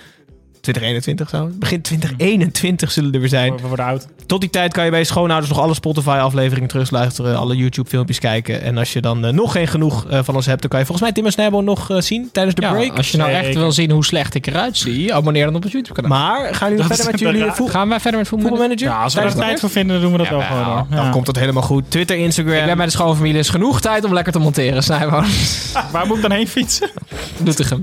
[0.63, 1.49] 2021 zo.
[1.59, 3.55] Begin 2021 zullen er weer zijn.
[3.61, 4.07] We worden oud.
[4.25, 8.61] Tot die tijd kan je bij je schoonouders nog alle Spotify-afleveringen terugluisteren, alle YouTube-filmpjes kijken.
[8.61, 10.85] En als je dan eh, nog geen genoeg eh, van ons hebt, dan kan je
[10.85, 12.97] volgens mij Tim en Snijbo nog eh, zien tijdens de Ja, break.
[12.97, 15.71] als je nou echt wil zien hoe slecht ik eruit zie, abonneer dan op het
[15.71, 16.09] YouTube-kanaal.
[16.09, 18.67] Maar gaan jullie verder met jullie voet- Gaan wij verder met voetbalmanager?
[18.77, 18.87] voetbalmanager?
[18.87, 20.87] Ja, als we er tijd voor vinden, dan doen we dat wel gewoon.
[20.89, 21.09] Dan Ja.
[21.11, 21.91] komt het helemaal goed.
[21.91, 22.55] Twitter, Instagram.
[22.55, 24.83] Ik ben bij de schoonfamilie, is genoeg tijd om lekker te monteren.
[24.83, 25.25] Snijboon.
[25.91, 26.89] Waar moet ik dan heen fietsen?
[27.37, 27.81] Doetinchem.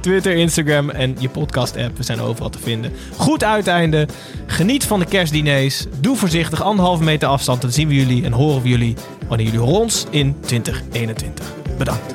[0.00, 1.89] Twitter, Instagram en je podcast-app.
[1.96, 2.92] We zijn overal te vinden.
[3.16, 4.08] Goed uiteinde.
[4.46, 5.84] Geniet van de kerstdiners.
[6.00, 6.62] Doe voorzichtig.
[6.62, 7.60] Anderhalve meter afstand.
[7.60, 8.96] Dan zien we jullie en horen we jullie
[9.28, 11.52] wanneer jullie ons in 2021.
[11.78, 12.14] Bedankt.